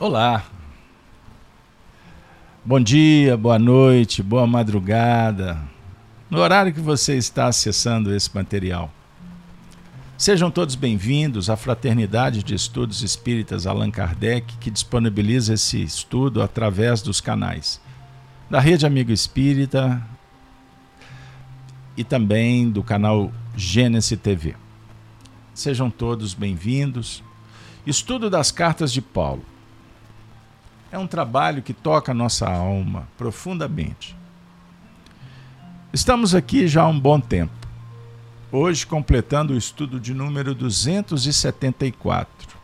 Olá. 0.00 0.46
Bom 2.64 2.80
dia, 2.80 3.36
boa 3.36 3.58
noite, 3.58 4.22
boa 4.22 4.46
madrugada. 4.46 5.60
No 6.30 6.38
horário 6.38 6.72
que 6.72 6.80
você 6.80 7.18
está 7.18 7.48
acessando 7.48 8.14
esse 8.14 8.34
material. 8.34 8.90
Sejam 10.16 10.50
todos 10.50 10.74
bem-vindos 10.74 11.50
à 11.50 11.56
Fraternidade 11.56 12.42
de 12.42 12.54
Estudos 12.54 13.02
Espíritas 13.02 13.66
Allan 13.66 13.90
Kardec, 13.90 14.56
que 14.56 14.70
disponibiliza 14.70 15.52
esse 15.52 15.82
estudo 15.82 16.40
através 16.40 17.02
dos 17.02 17.20
canais 17.20 17.78
da 18.48 18.58
Rede 18.58 18.86
Amigo 18.86 19.12
Espírita 19.12 20.02
e 21.94 22.02
também 22.02 22.70
do 22.70 22.82
canal 22.82 23.30
Gênesis 23.54 24.18
TV. 24.18 24.54
Sejam 25.52 25.90
todos 25.90 26.32
bem-vindos. 26.32 27.22
Estudo 27.86 28.30
das 28.30 28.50
cartas 28.50 28.90
de 28.90 29.02
Paulo. 29.02 29.44
É 30.92 30.98
um 30.98 31.06
trabalho 31.06 31.62
que 31.62 31.72
toca 31.72 32.10
a 32.10 32.14
nossa 32.14 32.50
alma 32.50 33.06
profundamente. 33.16 34.16
Estamos 35.92 36.34
aqui 36.34 36.66
já 36.66 36.82
há 36.82 36.88
um 36.88 36.98
bom 36.98 37.20
tempo. 37.20 37.52
Hoje 38.50 38.84
completando 38.84 39.52
o 39.52 39.56
estudo 39.56 40.00
de 40.00 40.12
número 40.12 40.52
274. 40.52 42.58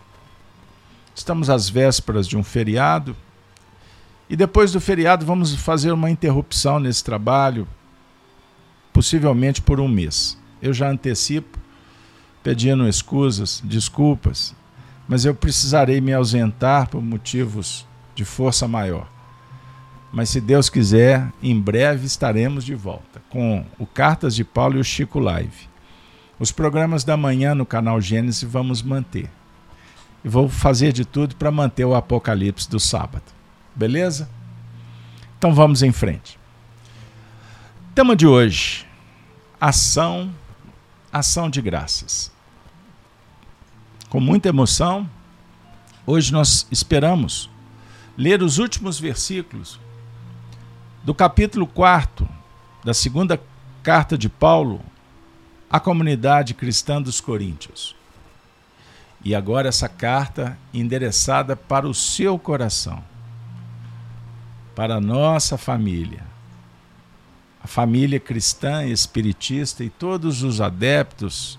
Estamos 1.15 1.49
às 1.49 1.69
vésperas 1.69 2.27
de 2.27 2.37
um 2.37 2.43
feriado 2.43 3.17
e 4.29 4.35
depois 4.35 4.73
do 4.73 4.81
feriado 4.81 5.25
vamos 5.25 5.55
fazer 5.55 5.93
uma 5.93 6.11
interrupção 6.11 6.81
nesse 6.81 7.05
trabalho, 7.05 7.67
possivelmente 8.93 9.63
por 9.63 9.79
um 9.79 9.87
mês. 9.87 10.37
Eu 10.61 10.75
já 10.75 10.91
antecipo, 10.91 11.61
pedindo 12.43 12.89
escusas, 12.89 13.63
desculpas, 13.65 14.53
mas 15.07 15.25
eu 15.25 15.33
precisarei 15.33 16.01
me 16.01 16.13
ausentar 16.13 16.89
por 16.89 17.01
motivos 17.01 17.87
de 18.17 18.25
força 18.25 18.67
maior. 18.67 19.07
Mas 20.11 20.31
se 20.31 20.41
Deus 20.41 20.71
quiser, 20.71 21.31
em 21.43 21.61
breve 21.61 22.07
estaremos 22.07 22.65
de 22.65 22.75
volta 22.75 23.23
com 23.29 23.65
o 23.79 23.87
Cartas 23.87 24.35
de 24.35 24.43
Paulo 24.43 24.79
e 24.79 24.81
o 24.81 24.85
Chico 24.85 25.21
Live. 25.21 25.69
Os 26.41 26.51
programas 26.51 27.05
da 27.05 27.17
manhã 27.17 27.55
no 27.55 27.67
canal 27.67 28.01
Gênesis 28.01 28.43
vamos 28.43 28.83
manter. 28.83 29.31
E 30.25 30.29
vou 30.29 30.49
fazer 30.49 30.93
de 30.93 31.05
tudo 31.05 31.37
para 31.37 31.51
manter 31.51 31.85
o 31.85 31.95
Apocalipse 31.95 32.69
do 32.69 32.81
sábado. 32.81 33.25
Beleza? 33.75 34.29
Então 35.39 35.55
vamos 35.55 35.83
em 35.83 35.93
frente. 35.93 36.39
Tema 37.95 38.17
de 38.17 38.27
hoje: 38.27 38.87
ação, 39.61 40.33
ação 41.13 41.51
de 41.51 41.61
graças. 41.61 42.33
Com 44.09 44.21
muita 44.21 44.49
emoção, 44.49 45.09
hoje 46.07 46.33
nós 46.33 46.67
esperamos 46.71 47.51
ler 48.17 48.43
os 48.43 48.59
últimos 48.59 48.99
versículos 48.99 49.79
do 51.05 51.15
capítulo 51.15 51.67
4 51.67 52.27
da 52.83 52.95
segunda 52.95 53.41
carta 53.83 54.17
de 54.17 54.29
Paulo 54.29 54.81
à 55.69 55.79
comunidade 55.79 56.55
cristã 56.55 57.01
dos 57.03 57.21
Coríntios. 57.21 57.95
E 59.25 59.35
agora 59.35 59.69
essa 59.69 59.89
carta 59.89 60.57
endereçada 60.73 61.57
para 61.57 61.87
o 61.87 61.93
seu 61.93 62.39
coração, 62.39 63.03
para 64.75 64.97
a 64.97 65.01
nossa 65.01 65.59
família, 65.59 66.25
a 67.63 67.67
família 67.67 68.21
cristã 68.21 68.85
espiritista 68.85 69.83
e 69.83 69.91
todos 69.91 70.45
os 70.45 70.61
adeptos, 70.61 71.59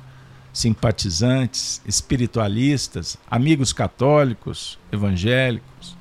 simpatizantes, 0.53 1.81
espiritualistas, 1.86 3.17
amigos 3.30 3.73
católicos, 3.73 4.80
evangélicos, 4.92 5.97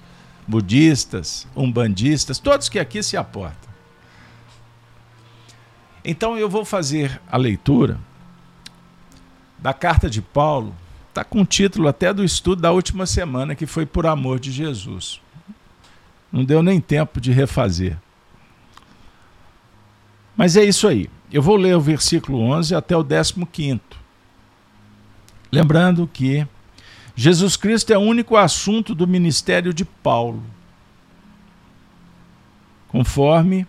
budistas, 0.47 1.47
umbandistas, 1.57 2.39
todos 2.39 2.69
que 2.69 2.79
aqui 2.79 3.03
se 3.03 3.17
aportam. 3.17 3.67
Então 6.05 6.39
eu 6.39 6.49
vou 6.49 6.65
fazer 6.65 7.21
a 7.29 7.37
leitura 7.37 7.99
da 9.59 9.73
carta 9.73 10.09
de 10.09 10.23
Paulo, 10.23 10.75
está 11.09 11.25
com 11.25 11.43
o 11.43 11.47
título 11.47 11.89
até 11.89 12.13
do 12.13 12.23
estudo 12.23 12.63
da 12.63 12.71
última 12.71 13.07
semana, 13.07 13.55
que 13.55 13.67
foi 13.67 13.85
Por 13.85 14.07
Amor 14.07 14.39
de 14.39 14.53
Jesus. 14.53 15.21
Não 16.31 16.45
deu 16.45 16.63
nem 16.63 16.81
tempo 16.81 17.21
de 17.21 17.33
refazer. 17.33 17.97
Mas 20.37 20.57
é 20.57 20.63
isso 20.63 20.87
aí. 20.87 21.09
Eu 21.33 21.43
vou 21.43 21.57
ler 21.57 21.75
o 21.75 21.81
versículo 21.81 22.39
11 22.41 22.75
até 22.75 22.97
o 22.97 23.05
15. 23.05 23.81
Lembrando 25.51 26.07
que 26.07 26.47
Jesus 27.19 27.57
Cristo 27.57 27.95
é 27.95 27.97
o 27.97 28.03
único 28.03 28.37
assunto 28.37 28.95
do 28.95 29.07
ministério 29.07 29.73
de 29.73 29.87
Paulo. 29.87 30.43
Conforme 32.89 33.67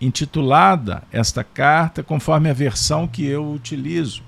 intitulada 0.00 1.04
esta 1.12 1.44
carta, 1.44 2.02
conforme 2.02 2.50
a 2.50 2.52
versão 2.52 3.06
que 3.06 3.24
eu 3.24 3.48
utilizo, 3.52 4.22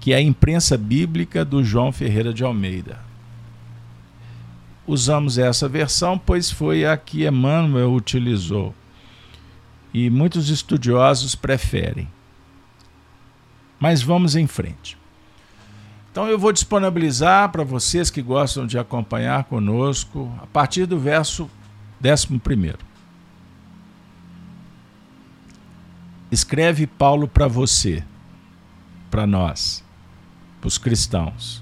que 0.00 0.12
é 0.12 0.16
a 0.16 0.20
imprensa 0.20 0.76
bíblica 0.76 1.44
do 1.44 1.62
João 1.62 1.92
Ferreira 1.92 2.34
de 2.34 2.42
Almeida. 2.42 2.98
Usamos 4.84 5.38
essa 5.38 5.68
versão, 5.68 6.18
pois 6.18 6.50
foi 6.50 6.84
a 6.84 6.96
que 6.96 7.26
Emmanuel 7.26 7.94
utilizou. 7.94 8.74
E 9.94 10.10
muitos 10.10 10.50
estudiosos 10.50 11.36
preferem. 11.36 12.08
Mas 13.78 14.02
vamos 14.02 14.34
em 14.34 14.46
frente. 14.46 14.98
Então 16.14 16.28
eu 16.28 16.38
vou 16.38 16.52
disponibilizar 16.52 17.50
para 17.50 17.64
vocês 17.64 18.08
que 18.08 18.22
gostam 18.22 18.68
de 18.68 18.78
acompanhar 18.78 19.42
conosco 19.42 20.32
a 20.40 20.46
partir 20.46 20.86
do 20.86 20.96
verso 20.96 21.50
11. 22.00 22.38
Escreve 26.30 26.86
Paulo 26.86 27.26
para 27.26 27.48
você, 27.48 28.04
para 29.10 29.26
nós, 29.26 29.82
para 30.60 30.68
os 30.68 30.78
cristãos. 30.78 31.60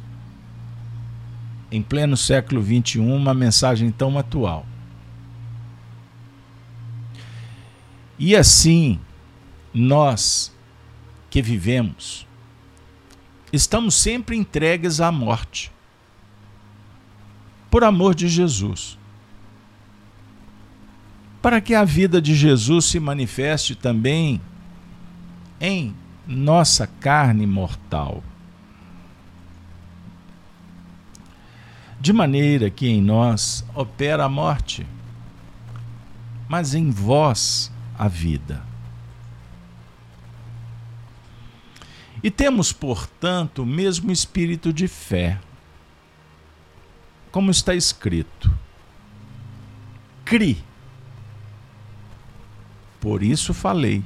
Em 1.70 1.80
pleno 1.80 2.14
século 2.14 2.62
XXI, 2.62 2.98
uma 2.98 3.32
mensagem 3.32 3.90
tão 3.90 4.19
atual. 4.19 4.66
E 8.19 8.36
assim, 8.36 9.00
nós 9.72 10.54
que 11.30 11.40
vivemos, 11.40 12.26
estamos 13.52 13.94
sempre 13.94 14.36
entregues 14.36 15.00
à 15.00 15.12
morte. 15.12 15.70
Por 17.70 17.84
amor 17.84 18.14
de 18.14 18.28
Jesus. 18.28 18.98
Para 21.40 21.60
que 21.60 21.74
a 21.74 21.84
vida 21.84 22.20
de 22.22 22.34
Jesus 22.34 22.86
se 22.86 23.00
manifeste 23.00 23.74
também 23.74 24.40
em 25.60 25.94
nossa 26.26 26.86
carne 26.86 27.46
mortal. 27.46 28.22
De 32.00 32.12
maneira 32.12 32.70
que 32.70 32.88
em 32.88 33.00
nós 33.00 33.64
opera 33.74 34.24
a 34.24 34.28
morte, 34.28 34.86
mas 36.48 36.74
em 36.74 36.90
vós 36.90 37.70
a 37.96 38.08
vida. 38.08 38.71
E 42.22 42.30
temos, 42.30 42.72
portanto, 42.72 43.62
o 43.62 43.66
mesmo 43.66 44.12
espírito 44.12 44.72
de 44.72 44.86
fé. 44.86 45.40
Como 47.32 47.50
está 47.50 47.74
escrito: 47.74 48.52
Cri. 50.24 50.62
Por 53.00 53.22
isso 53.22 53.52
falei. 53.52 54.04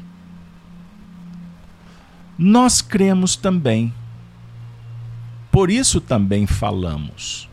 Nós 2.39 2.81
cremos 2.81 3.37
também. 3.37 3.93
Por 5.51 5.71
isso 5.71 6.01
também 6.01 6.47
falamos. 6.47 7.49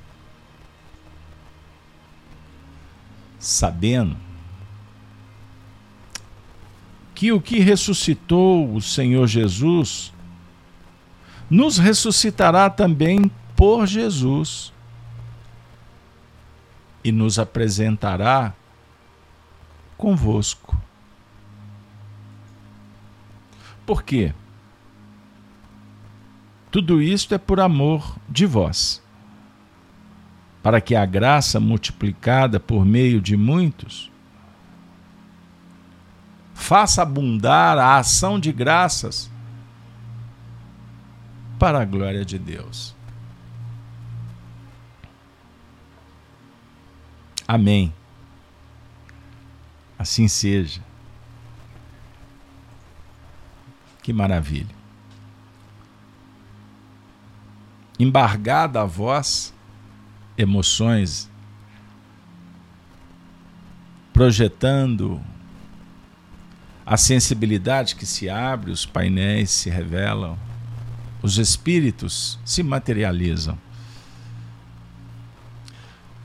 Sabendo 3.39 4.16
que 7.13 7.31
o 7.31 7.42
que 7.42 7.59
ressuscitou 7.59 8.74
o 8.74 8.81
Senhor 8.81 9.27
Jesus 9.27 10.13
nos 11.54 11.78
ressuscitará 11.78 12.68
também 12.68 13.30
por 13.56 13.86
Jesus 13.86 14.74
e 17.04 17.12
nos 17.12 17.38
apresentará 17.38 18.56
convosco. 19.96 20.76
Por 23.86 24.02
quê? 24.02 24.34
Tudo 26.72 27.00
isto 27.00 27.36
é 27.36 27.38
por 27.38 27.60
amor 27.60 28.16
de 28.28 28.48
vós, 28.48 29.00
para 30.64 30.82
que 30.82 30.96
a 30.96 31.06
graça 31.06 31.60
multiplicada 31.60 32.60
por 32.60 32.84
meio 32.84 33.22
de 33.22 33.38
muitos 33.38 34.12
faça 36.56 37.04
abundar 37.04 37.78
a 37.78 37.98
ação 37.98 38.40
de 38.40 38.52
graças 38.52 39.32
para 41.63 41.80
a 41.80 41.86
glória 41.86 42.25
de 42.25 42.38
Deus. 42.38 42.94
Amém. 47.48 47.94
Assim 49.98 50.27
seja. 50.27 50.81
Que 54.01 54.12
maravilha. 54.12 54.75
Embargada 57.98 58.81
a 58.81 58.86
voz, 58.86 59.54
emoções, 60.38 61.31
projetando 64.12 65.24
a 66.86 66.98
sensibilidade 66.98 67.95
que 67.95 68.06
se 68.06 68.30
abre, 68.30 68.69
os 68.69 68.86
painéis 68.86 69.50
se 69.50 69.69
revelam, 69.69 70.38
os 71.24 71.38
espíritos 71.38 72.38
se 72.44 72.62
materializam. 72.62 73.58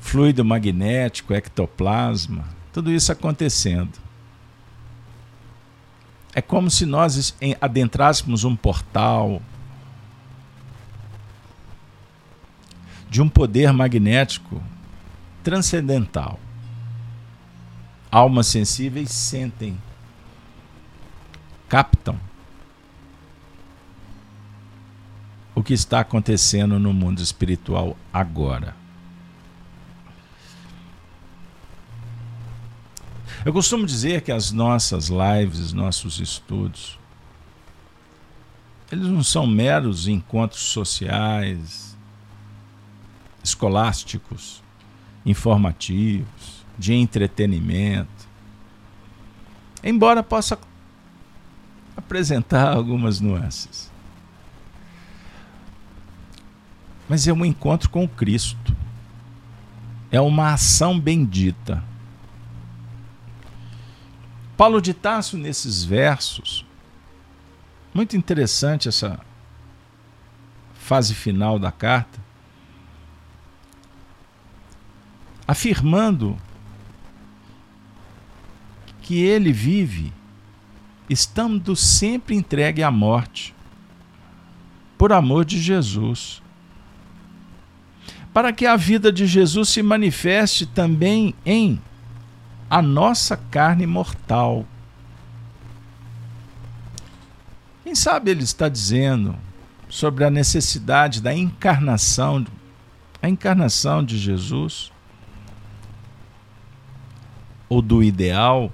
Fluido 0.00 0.44
magnético, 0.44 1.32
ectoplasma, 1.32 2.44
tudo 2.72 2.90
isso 2.90 3.12
acontecendo. 3.12 3.96
É 6.34 6.42
como 6.42 6.68
se 6.68 6.84
nós 6.84 7.36
adentrássemos 7.60 8.42
um 8.42 8.56
portal 8.56 9.40
de 13.08 13.22
um 13.22 13.28
poder 13.28 13.72
magnético 13.72 14.60
transcendental. 15.44 16.40
Almas 18.10 18.48
sensíveis 18.48 19.10
sentem, 19.10 19.80
captam 21.68 22.27
o 25.58 25.62
que 25.62 25.74
está 25.74 25.98
acontecendo 25.98 26.78
no 26.78 26.92
mundo 26.92 27.20
espiritual 27.20 27.96
agora. 28.12 28.76
Eu 33.44 33.52
costumo 33.52 33.84
dizer 33.84 34.20
que 34.20 34.30
as 34.30 34.52
nossas 34.52 35.08
lives, 35.08 35.72
nossos 35.72 36.20
estudos, 36.20 36.96
eles 38.92 39.08
não 39.08 39.24
são 39.24 39.48
meros 39.48 40.06
encontros 40.06 40.62
sociais, 40.62 41.98
escolásticos, 43.42 44.62
informativos, 45.26 46.64
de 46.78 46.94
entretenimento. 46.94 48.28
Embora 49.82 50.22
possa 50.22 50.56
apresentar 51.96 52.70
algumas 52.76 53.18
nuances. 53.18 53.87
Mas 57.08 57.26
é 57.26 57.32
um 57.32 57.44
encontro 57.44 57.88
com 57.88 58.06
Cristo. 58.06 58.76
É 60.10 60.20
uma 60.20 60.52
ação 60.52 60.98
bendita 60.98 61.82
Paulo 64.58 64.82
de 64.82 64.92
Tarso, 64.92 65.38
nesses 65.38 65.84
versos, 65.84 66.66
muito 67.94 68.16
interessante 68.16 68.88
essa 68.88 69.20
fase 70.74 71.14
final 71.14 71.60
da 71.60 71.70
carta, 71.70 72.18
afirmando 75.46 76.36
que 79.00 79.22
ele 79.22 79.52
vive 79.52 80.12
estando 81.08 81.76
sempre 81.76 82.34
entregue 82.34 82.82
à 82.82 82.90
morte, 82.90 83.54
por 84.98 85.12
amor 85.12 85.44
de 85.44 85.60
Jesus. 85.60 86.42
Para 88.38 88.52
que 88.52 88.66
a 88.66 88.76
vida 88.76 89.10
de 89.10 89.26
Jesus 89.26 89.68
se 89.70 89.82
manifeste 89.82 90.64
também 90.64 91.34
em 91.44 91.82
a 92.70 92.80
nossa 92.80 93.36
carne 93.36 93.84
mortal. 93.84 94.64
Quem 97.82 97.96
sabe 97.96 98.30
ele 98.30 98.44
está 98.44 98.68
dizendo 98.68 99.34
sobre 99.88 100.22
a 100.24 100.30
necessidade 100.30 101.20
da 101.20 101.34
encarnação, 101.34 102.46
a 103.20 103.28
encarnação 103.28 104.04
de 104.04 104.16
Jesus, 104.16 104.92
ou 107.68 107.82
do 107.82 108.04
ideal, 108.04 108.72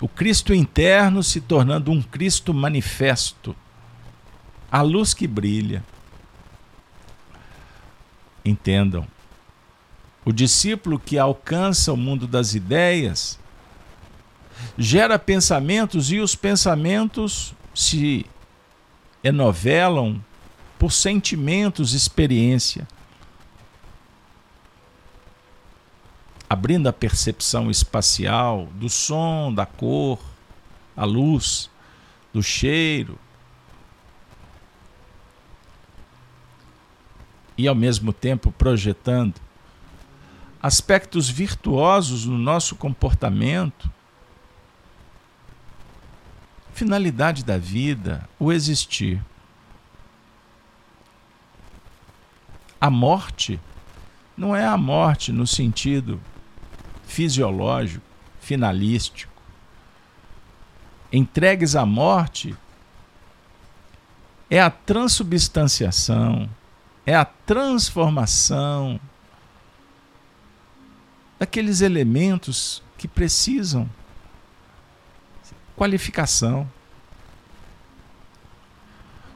o 0.00 0.08
Cristo 0.08 0.52
interno 0.52 1.22
se 1.22 1.40
tornando 1.40 1.92
um 1.92 2.02
Cristo 2.02 2.52
manifesto, 2.52 3.54
a 4.68 4.82
luz 4.82 5.14
que 5.14 5.28
brilha. 5.28 5.84
Entendam, 8.46 9.04
o 10.24 10.32
discípulo 10.32 11.00
que 11.00 11.18
alcança 11.18 11.92
o 11.92 11.96
mundo 11.96 12.28
das 12.28 12.54
ideias 12.54 13.40
gera 14.78 15.18
pensamentos 15.18 16.12
e 16.12 16.20
os 16.20 16.36
pensamentos 16.36 17.52
se 17.74 18.24
enovelam 19.24 20.24
por 20.78 20.92
sentimentos, 20.92 21.92
experiência. 21.92 22.86
Abrindo 26.48 26.88
a 26.88 26.92
percepção 26.92 27.68
espacial 27.68 28.68
do 28.74 28.88
som, 28.88 29.52
da 29.52 29.66
cor, 29.66 30.20
a 30.96 31.04
luz, 31.04 31.68
do 32.32 32.44
cheiro. 32.44 33.18
E 37.56 37.66
ao 37.66 37.74
mesmo 37.74 38.12
tempo 38.12 38.52
projetando 38.52 39.40
aspectos 40.62 41.28
virtuosos 41.28 42.26
no 42.26 42.36
nosso 42.36 42.74
comportamento, 42.76 43.90
finalidade 46.74 47.44
da 47.44 47.56
vida, 47.56 48.28
o 48.38 48.52
existir. 48.52 49.22
A 52.80 52.90
morte 52.90 53.58
não 54.36 54.54
é 54.54 54.66
a 54.66 54.76
morte 54.76 55.32
no 55.32 55.46
sentido 55.46 56.20
fisiológico, 57.06 58.04
finalístico. 58.40 59.32
Entregues 61.10 61.74
à 61.74 61.86
morte 61.86 62.54
é 64.50 64.60
a 64.60 64.68
transubstanciação, 64.68 66.48
é 67.06 67.14
a 67.14 67.24
transformação 67.24 69.00
daqueles 71.38 71.80
elementos 71.80 72.82
que 72.98 73.06
precisam 73.06 73.88
qualificação. 75.76 76.68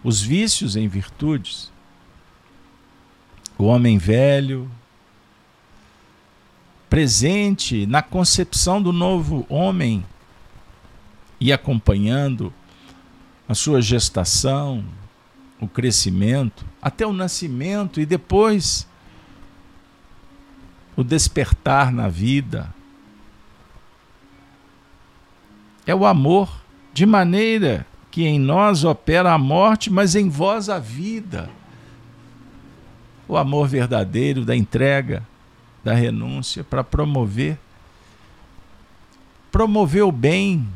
Os 0.03 0.21
vícios 0.21 0.75
em 0.75 0.89
virtudes. 0.89 1.71
O 3.59 3.65
homem 3.65 3.99
velho, 3.99 4.71
presente 6.89 7.85
na 7.87 8.03
concepção 8.03 8.83
do 8.83 8.91
novo 8.91 9.45
homem 9.51 10.05
e 11.39 11.53
acompanhando 11.53 12.53
a 13.47 13.55
sua 13.55 13.83
gestação, 13.83 14.83
o 15.61 15.69
crescimento, 15.69 16.65
até 16.81 17.07
o 17.07 17.13
nascimento 17.13 18.01
e 18.01 18.07
depois 18.07 18.89
o 20.97 21.05
despertar 21.05 21.93
na 21.93 22.09
vida. 22.09 22.73
É 25.87 25.95
o 25.95 26.07
amor, 26.07 26.63
de 26.93 27.05
maneira 27.05 27.87
que 28.11 28.25
em 28.25 28.39
nós 28.39 28.85
opera 28.85 29.33
a 29.33 29.39
morte, 29.39 29.91
mas 29.91 30.15
em 30.15 30.29
vós 30.29 30.69
a 30.69 30.79
vida. 30.79 31.49
O 33.29 33.37
amor 33.37 33.69
verdadeiro 33.69 34.45
da 34.45 34.57
entrega, 34.57 35.27
da 35.85 35.95
renúncia, 35.95 36.65
para 36.65 36.83
promover 36.83 37.59
promover 39.51 40.05
o 40.05 40.13
bem, 40.13 40.67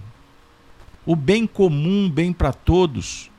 o 1.07 1.15
bem 1.15 1.47
comum, 1.47 2.11
bem 2.11 2.33
para 2.33 2.53
todos. 2.53 3.31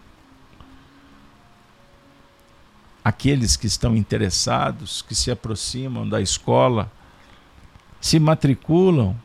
Aqueles 3.06 3.56
que 3.56 3.68
estão 3.68 3.96
interessados, 3.96 5.04
que 5.04 5.14
se 5.14 5.30
aproximam 5.30 6.10
da 6.10 6.20
escola, 6.20 6.92
se 8.02 8.20
matriculam. 8.20 9.16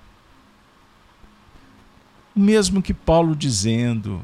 Mesmo 2.37 2.83
que 2.83 2.93
Paulo 2.93 3.35
dizendo, 3.35 4.21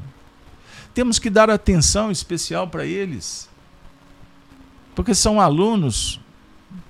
temos 0.93 1.17
que 1.17 1.31
dar 1.31 1.49
atenção 1.49 2.11
especial 2.11 2.67
para 2.67 2.85
eles, 2.85 3.49
porque 4.95 5.15
são 5.15 5.41
alunos 5.41 6.21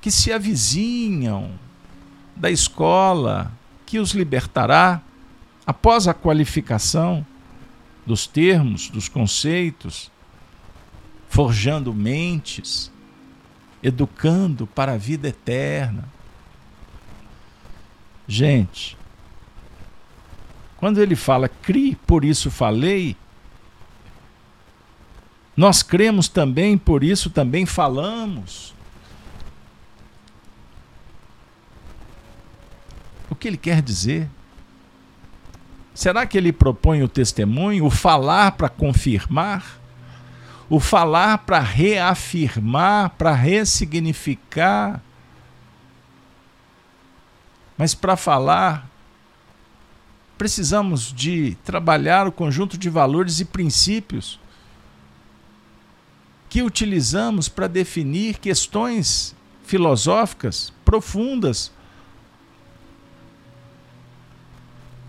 que 0.02 0.12
se 0.12 0.34
avizinham 0.34 1.58
da 2.36 2.52
escola 2.52 3.50
que 3.86 3.98
os 3.98 4.12
libertará 4.12 5.02
após 5.66 6.06
a 6.06 6.14
qualificação 6.14 7.26
dos 8.06 8.28
termos, 8.28 8.90
dos 8.90 9.08
conceitos 9.08 10.12
forjando 11.30 11.94
mentes, 11.94 12.92
educando 13.82 14.66
para 14.66 14.94
a 14.94 14.98
vida 14.98 15.28
eterna. 15.28 16.06
Gente, 18.28 18.98
quando 20.78 21.02
ele 21.02 21.16
fala, 21.16 21.48
crie, 21.48 21.96
por 21.96 22.24
isso 22.24 22.52
falei, 22.52 23.16
nós 25.56 25.82
cremos 25.82 26.28
também, 26.28 26.78
por 26.78 27.04
isso 27.04 27.30
também 27.30 27.66
falamos. 27.66 28.76
O 33.30 33.36
que 33.36 33.48
ele 33.48 33.58
quer 33.58 33.82
dizer? 33.82 34.30
Será 35.94 36.28
que 36.28 36.38
ele 36.38 36.54
propõe 36.54 37.02
o 37.02 37.08
testemunho, 37.08 37.86
o 37.86 37.90
falar 37.90 38.52
para 38.52 38.70
confirmar? 38.70 39.80
O 40.70 40.80
falar 40.80 41.40
para 41.40 41.60
reafirmar, 41.60 43.12
para 43.12 43.34
ressignificar? 43.34 45.02
Mas 47.78 47.94
para 47.94 48.18
falar, 48.18 48.90
precisamos 50.38 51.14
de 51.14 51.56
trabalhar 51.64 52.28
o 52.28 52.32
conjunto 52.32 52.78
de 52.78 52.90
valores 52.90 53.40
e 53.40 53.46
princípios 53.46 54.40
que 56.50 56.62
utilizamos 56.62 57.48
para 57.48 57.68
definir 57.68 58.38
questões 58.40 59.36
filosóficas 59.64 60.74
profundas. 60.84 61.72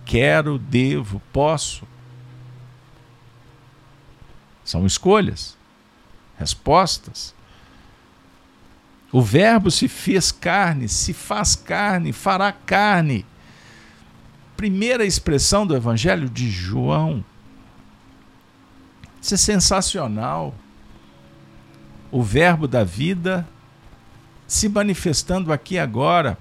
Quero, 0.04 0.58
devo, 0.58 1.22
posso. 1.32 1.86
São 4.68 4.84
escolhas, 4.84 5.56
respostas. 6.38 7.34
O 9.10 9.22
Verbo 9.22 9.70
se 9.70 9.88
fez 9.88 10.30
carne, 10.30 10.90
se 10.90 11.14
faz 11.14 11.56
carne, 11.56 12.12
fará 12.12 12.52
carne. 12.52 13.24
Primeira 14.58 15.06
expressão 15.06 15.66
do 15.66 15.74
Evangelho 15.74 16.28
de 16.28 16.50
João. 16.50 17.24
Isso 19.22 19.32
é 19.32 19.38
sensacional 19.38 20.54
o 22.12 22.22
Verbo 22.22 22.68
da 22.68 22.84
vida 22.84 23.48
se 24.46 24.68
manifestando 24.68 25.50
aqui 25.50 25.78
agora. 25.78 26.36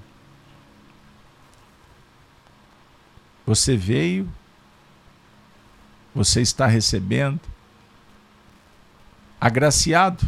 Você 3.46 3.78
veio, 3.78 4.30
você 6.14 6.42
está 6.42 6.68
recebendo, 6.68 7.40
agraciado, 9.40 10.28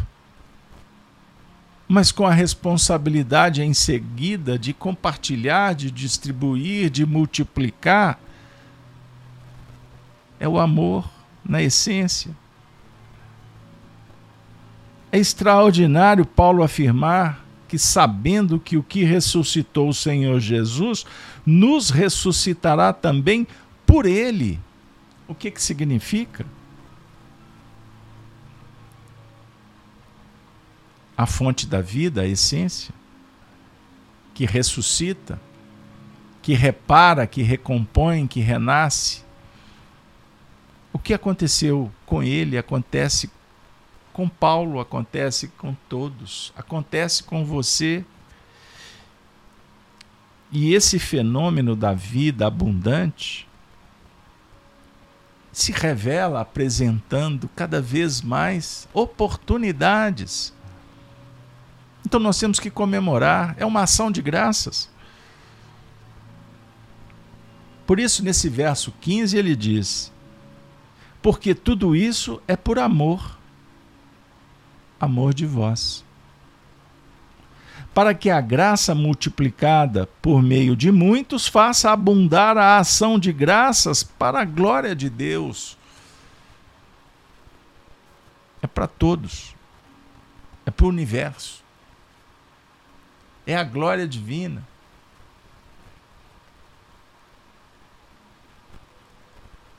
mas 1.88 2.12
com 2.12 2.24
a 2.24 2.32
responsabilidade 2.32 3.62
em 3.62 3.74
seguida 3.74 4.56
de 4.56 4.72
compartilhar, 4.72 5.74
de 5.74 5.90
distribuir, 5.90 6.88
de 6.88 7.04
multiplicar. 7.04 8.20
É 10.38 10.48
o 10.48 10.58
amor 10.58 11.10
na 11.44 11.60
essência. 11.60 12.30
É 15.10 15.18
extraordinário 15.18 16.24
Paulo 16.24 16.62
afirmar 16.62 17.44
que, 17.66 17.76
sabendo 17.76 18.60
que 18.60 18.76
o 18.76 18.82
que 18.82 19.02
ressuscitou 19.02 19.88
o 19.88 19.94
Senhor 19.94 20.38
Jesus, 20.38 21.04
nos 21.44 21.90
ressuscitará 21.90 22.92
também 22.92 23.46
por 23.84 24.06
Ele. 24.06 24.60
O 25.26 25.34
que, 25.34 25.50
que 25.50 25.62
significa? 25.62 26.46
A 31.20 31.26
fonte 31.26 31.66
da 31.66 31.82
vida, 31.82 32.22
a 32.22 32.26
essência, 32.26 32.94
que 34.32 34.46
ressuscita, 34.46 35.38
que 36.40 36.54
repara, 36.54 37.26
que 37.26 37.42
recompõe, 37.42 38.26
que 38.26 38.40
renasce. 38.40 39.22
O 40.94 40.98
que 40.98 41.12
aconteceu 41.12 41.92
com 42.06 42.22
ele 42.22 42.56
acontece 42.56 43.30
com 44.14 44.30
Paulo, 44.30 44.80
acontece 44.80 45.48
com 45.48 45.74
todos, 45.90 46.54
acontece 46.56 47.22
com 47.22 47.44
você. 47.44 48.02
E 50.50 50.72
esse 50.72 50.98
fenômeno 50.98 51.76
da 51.76 51.92
vida 51.92 52.46
abundante 52.46 53.46
se 55.52 55.70
revela 55.70 56.40
apresentando 56.40 57.46
cada 57.54 57.78
vez 57.78 58.22
mais 58.22 58.88
oportunidades. 58.94 60.58
Então 62.04 62.18
nós 62.18 62.38
temos 62.38 62.58
que 62.58 62.70
comemorar, 62.70 63.54
é 63.58 63.66
uma 63.66 63.82
ação 63.82 64.10
de 64.10 64.22
graças. 64.22 64.88
Por 67.86 67.98
isso, 67.98 68.24
nesse 68.24 68.48
verso 68.48 68.92
15, 69.00 69.36
ele 69.36 69.56
diz: 69.56 70.12
Porque 71.20 71.54
tudo 71.54 71.94
isso 71.94 72.40
é 72.46 72.56
por 72.56 72.78
amor 72.78 73.40
amor 75.00 75.32
de 75.32 75.46
vós. 75.46 76.04
Para 77.94 78.14
que 78.14 78.30
a 78.30 78.40
graça 78.40 78.94
multiplicada 78.94 80.06
por 80.20 80.42
meio 80.42 80.76
de 80.76 80.92
muitos 80.92 81.48
faça 81.48 81.90
abundar 81.90 82.56
a 82.56 82.78
ação 82.78 83.18
de 83.18 83.32
graças 83.32 84.04
para 84.04 84.42
a 84.42 84.44
glória 84.44 84.94
de 84.94 85.08
Deus. 85.08 85.76
É 88.62 88.66
para 88.66 88.86
todos. 88.86 89.54
É 90.66 90.70
para 90.70 90.86
o 90.86 90.88
universo. 90.88 91.59
É 93.50 93.56
a 93.56 93.64
glória 93.64 94.06
divina. 94.06 94.62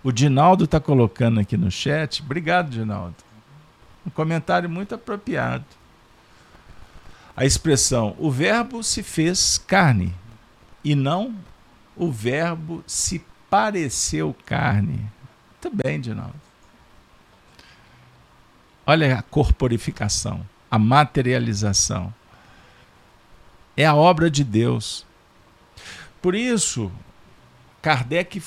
O 0.04 0.12
Dinaldo 0.12 0.66
está 0.66 0.78
colocando 0.78 1.40
aqui 1.40 1.56
no 1.56 1.72
chat. 1.72 2.22
Obrigado, 2.22 2.70
Dinaldo. 2.70 3.16
Um 4.06 4.10
comentário 4.10 4.70
muito 4.70 4.94
apropriado. 4.94 5.63
A 7.34 7.46
expressão 7.46 8.13
o 8.20 8.30
Verbo 8.30 8.84
se 8.84 9.01
fez 9.01 9.58
carne 9.58 10.13
e 10.84 10.94
não 10.94 11.34
o 11.96 12.12
Verbo 12.12 12.84
se 12.86 13.24
pareceu 13.50 14.36
carne. 14.46 15.10
Muito 15.63 15.82
bem, 15.82 16.01
Dinaldo. 16.01 16.42
Olha 18.86 19.20
a 19.20 19.22
corporificação, 19.22 20.46
a 20.70 20.78
materialização. 20.78 22.13
É 23.75 23.86
a 23.86 23.96
obra 23.96 24.30
de 24.30 24.44
Deus. 24.44 25.06
Por 26.22 26.36
isso, 26.36 26.92
Kardec 27.82 28.42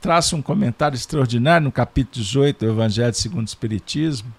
traça 0.00 0.34
um 0.34 0.42
comentário 0.42 0.96
extraordinário 0.96 1.66
no 1.66 1.72
capítulo 1.72 2.24
18 2.24 2.58
do 2.58 2.72
Evangelho 2.72 3.14
segundo 3.14 3.42
o 3.42 3.44
Espiritismo, 3.44 4.34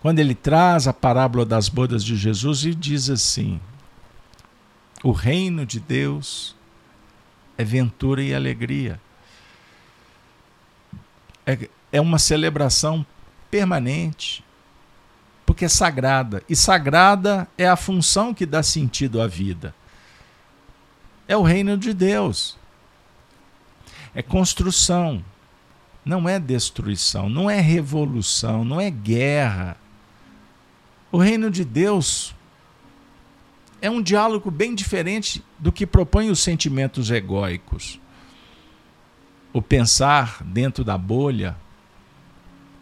quando 0.00 0.20
ele 0.20 0.34
traz 0.34 0.86
a 0.86 0.92
parábola 0.92 1.44
das 1.44 1.68
bodas 1.68 2.04
de 2.04 2.16
Jesus 2.16 2.64
e 2.64 2.74
diz 2.74 3.10
assim: 3.10 3.60
O 5.02 5.10
reino 5.10 5.66
de 5.66 5.80
Deus 5.80 6.54
é 7.58 7.64
ventura 7.64 8.22
e 8.22 8.34
alegria. 8.34 9.00
É, 11.44 11.68
é 11.90 12.00
uma 12.00 12.18
celebração 12.18 13.04
permanente, 13.50 14.41
porque 15.52 15.64
é 15.64 15.68
sagrada. 15.68 16.42
E 16.48 16.56
sagrada 16.56 17.46
é 17.56 17.68
a 17.68 17.76
função 17.76 18.34
que 18.34 18.46
dá 18.46 18.62
sentido 18.62 19.20
à 19.20 19.26
vida. 19.26 19.74
É 21.28 21.36
o 21.36 21.42
reino 21.42 21.76
de 21.76 21.94
Deus. 21.94 22.58
É 24.14 24.22
construção, 24.22 25.24
não 26.04 26.28
é 26.28 26.38
destruição, 26.38 27.28
não 27.28 27.48
é 27.48 27.60
revolução, 27.60 28.64
não 28.64 28.80
é 28.80 28.90
guerra 28.90 29.76
o 31.12 31.18
reino 31.18 31.50
de 31.50 31.62
Deus 31.62 32.34
é 33.82 33.90
um 33.90 34.00
diálogo 34.00 34.50
bem 34.50 34.74
diferente 34.74 35.44
do 35.58 35.70
que 35.70 35.86
propõem 35.86 36.30
os 36.30 36.40
sentimentos 36.40 37.10
egóicos. 37.10 38.00
O 39.52 39.60
pensar 39.60 40.42
dentro 40.42 40.82
da 40.82 40.96
bolha, 40.96 41.54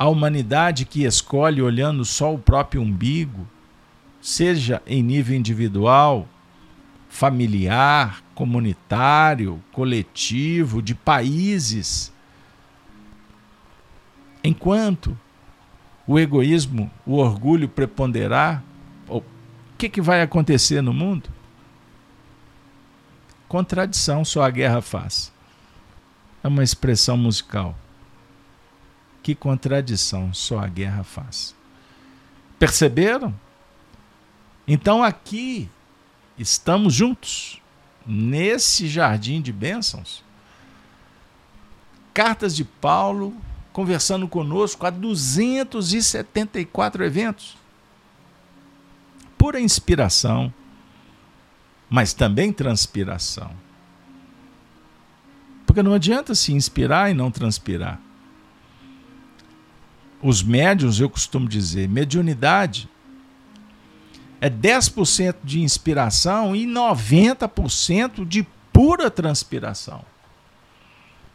a 0.01 0.09
humanidade 0.09 0.87
que 0.87 1.05
escolhe 1.05 1.61
olhando 1.61 2.07
só 2.07 2.33
o 2.33 2.39
próprio 2.39 2.81
umbigo, 2.81 3.47
seja 4.19 4.81
em 4.87 5.03
nível 5.03 5.37
individual, 5.37 6.27
familiar, 7.07 8.23
comunitário, 8.35 9.63
coletivo, 9.71 10.81
de 10.81 10.95
países. 10.95 12.11
Enquanto 14.43 15.15
o 16.07 16.19
egoísmo, 16.19 16.91
o 17.05 17.17
orgulho 17.17 17.69
preponderar, 17.69 18.65
o 19.07 19.23
que, 19.77 19.91
que 19.91 20.01
vai 20.01 20.23
acontecer 20.23 20.81
no 20.81 20.95
mundo? 20.95 21.29
Contradição 23.47 24.25
só 24.25 24.45
a 24.45 24.49
guerra 24.49 24.81
faz. 24.81 25.31
É 26.43 26.49
uma 26.49 26.65
expressão 26.65 27.19
musical. 27.19 27.77
Que 29.23 29.35
contradição 29.35 30.33
só 30.33 30.61
a 30.61 30.67
guerra 30.67 31.05
faz. 31.05 31.55
Perceberam? 32.59 33.39
Então 34.67 35.03
aqui 35.03 35.69
estamos 36.39 36.95
juntos, 36.95 37.61
nesse 38.07 38.89
jardim 38.89 39.43
de 39.43 39.53
bênçãos. 39.53 40.25
Cartas 42.15 42.57
de 42.57 42.65
Paulo 42.65 43.37
conversando 43.73 44.29
conosco 44.29 44.87
há 44.87 44.91
274 44.91 47.05
eventos. 47.05 47.57
Pura 49.39 49.61
inspiração, 49.61 50.53
mas 51.89 52.13
também 52.13 52.53
transpiração. 52.53 53.53
Porque 55.67 55.83
não 55.83 55.95
adianta 55.95 56.35
se 56.35 56.53
inspirar 56.53 57.11
e 57.11 57.15
não 57.15 57.31
transpirar. 57.31 57.99
Os 60.23 60.43
médios, 60.43 61.01
eu 61.01 61.09
costumo 61.09 61.49
dizer, 61.49 61.89
mediunidade 61.89 62.89
é 64.41 64.49
10% 64.49 65.37
de 65.45 65.61
inspiração 65.61 66.57
e 66.57 66.67
90% 66.67 68.27
de 68.27 68.47
pura 68.73 69.11
transpiração. 69.11 70.05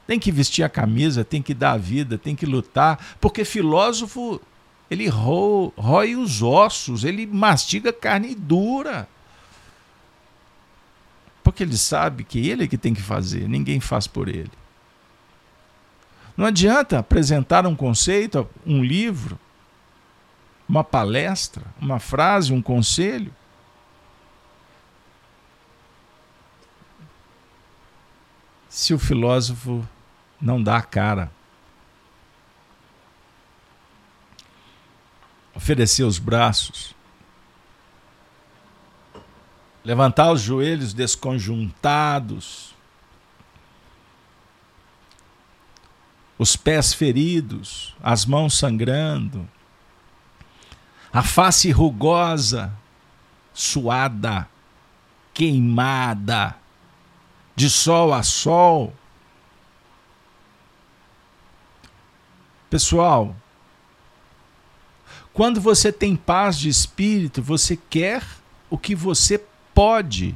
Tem 0.07 0.19
que 0.19 0.31
vestir 0.31 0.63
a 0.63 0.69
camisa, 0.69 1.23
tem 1.23 1.41
que 1.41 1.53
dar 1.53 1.73
a 1.73 1.77
vida, 1.77 2.17
tem 2.17 2.35
que 2.35 2.45
lutar, 2.45 3.17
porque 3.19 3.43
filósofo 3.43 4.39
ele 4.89 5.07
ro 5.07 5.73
rói 5.75 6.15
os 6.15 6.43
ossos, 6.43 7.03
ele 7.03 7.25
mastiga 7.25 7.91
carne 7.91 8.35
dura. 8.35 9.07
Porque 11.43 11.63
ele 11.63 11.77
sabe 11.77 12.23
que 12.23 12.49
ele 12.49 12.63
é 12.63 12.67
que 12.67 12.77
tem 12.77 12.93
que 12.93 13.01
fazer, 13.01 13.47
ninguém 13.47 13.79
faz 13.79 14.07
por 14.07 14.27
ele. 14.27 14.51
Não 16.35 16.45
adianta 16.45 16.99
apresentar 16.99 17.65
um 17.65 17.75
conceito, 17.75 18.49
um 18.65 18.83
livro, 18.83 19.39
uma 20.67 20.83
palestra, 20.83 21.63
uma 21.79 21.99
frase, 21.99 22.51
um 22.51 22.61
conselho. 22.61 23.33
Se 28.67 28.93
o 28.93 28.99
filósofo 28.99 29.87
não 30.41 30.61
dá 30.61 30.77
a 30.77 30.81
cara, 30.81 31.31
oferecer 35.55 36.03
os 36.03 36.19
braços, 36.19 36.93
levantar 39.83 40.31
os 40.33 40.41
joelhos 40.41 40.93
desconjuntados, 40.93 42.74
os 46.37 46.55
pés 46.55 46.93
feridos, 46.93 47.95
as 48.01 48.25
mãos 48.25 48.57
sangrando, 48.57 49.47
a 51.11 51.23
face 51.23 51.71
rugosa, 51.71 52.73
suada, 53.53 54.47
queimada, 55.33 56.55
de 57.55 57.69
sol 57.69 58.13
a 58.13 58.21
sol. 58.21 58.93
Pessoal, 62.69 63.33
quando 65.31 65.61
você 65.61 65.91
tem 65.91 66.15
paz 66.15 66.59
de 66.59 66.67
espírito, 66.67 67.41
você 67.41 67.77
quer 67.77 68.23
o 68.69 68.77
que 68.77 68.93
você 68.93 69.41
pode 69.73 70.35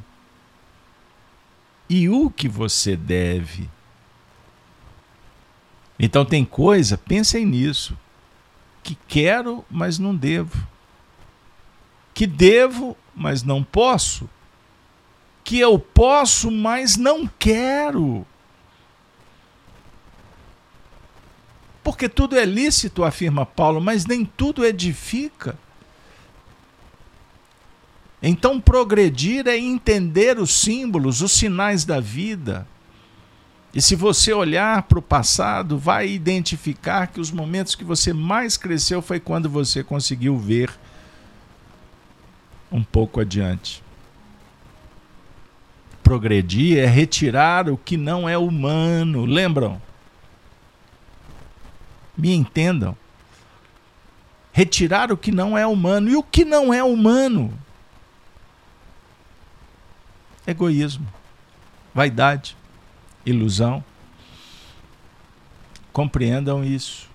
e 1.89 2.07
o 2.07 2.29
que 2.29 2.47
você 2.47 2.95
deve. 2.95 3.69
Então 5.99 6.23
tem 6.23 6.45
coisa, 6.45 6.97
pensem 6.97 7.45
nisso 7.45 7.97
que 8.81 8.97
quero, 9.07 9.65
mas 9.69 9.99
não 9.99 10.15
devo. 10.15 10.65
Que 12.13 12.25
devo, 12.25 12.97
mas 13.13 13.43
não 13.43 13.61
posso. 13.61 14.29
Que 15.43 15.59
eu 15.59 15.77
posso, 15.77 16.49
mas 16.49 16.95
não 16.95 17.27
quero. 17.27 18.25
Porque 21.83 22.07
tudo 22.07 22.37
é 22.37 22.45
lícito, 22.45 23.03
afirma 23.03 23.45
Paulo, 23.45 23.81
mas 23.81 24.05
nem 24.05 24.23
tudo 24.23 24.65
edifica. 24.65 25.57
Então, 28.21 28.59
progredir 28.59 29.47
é 29.47 29.57
entender 29.57 30.39
os 30.39 30.53
símbolos, 30.53 31.21
os 31.21 31.31
sinais 31.31 31.85
da 31.85 31.99
vida 31.99 32.67
e 33.73 33.81
se 33.81 33.95
você 33.95 34.33
olhar 34.33 34.83
para 34.83 34.97
o 34.97 35.01
passado, 35.01 35.77
vai 35.77 36.09
identificar 36.09 37.07
que 37.07 37.19
os 37.19 37.29
momentos 37.29 37.75
que 37.75 37.83
você 37.83 38.11
mais 38.11 38.57
cresceu 38.57 39.01
foi 39.01 39.19
quando 39.19 39.47
você 39.47 39.83
conseguiu 39.83 40.37
ver 40.37 40.71
um 42.71 42.83
pouco 42.83 43.19
adiante. 43.19 43.83
Progredir 46.01 46.79
é 46.79 46.87
retirar 46.87 47.69
o 47.69 47.77
que 47.77 47.95
não 47.95 48.27
é 48.27 48.35
humano. 48.35 49.25
Lembram? 49.25 49.79
Me 52.17 52.33
entendam. 52.33 52.97
Retirar 54.51 55.11
o 55.11 55.17
que 55.17 55.31
não 55.31 55.55
é 55.55 55.67
humano. 55.67 56.09
E 56.09 56.15
o 56.15 56.23
que 56.23 56.43
não 56.43 56.73
é 56.73 56.83
humano? 56.83 57.53
Egoísmo, 60.47 61.05
vaidade 61.93 62.57
ilusão. 63.29 63.83
Compreendam 65.91 66.63
isso. 66.63 67.09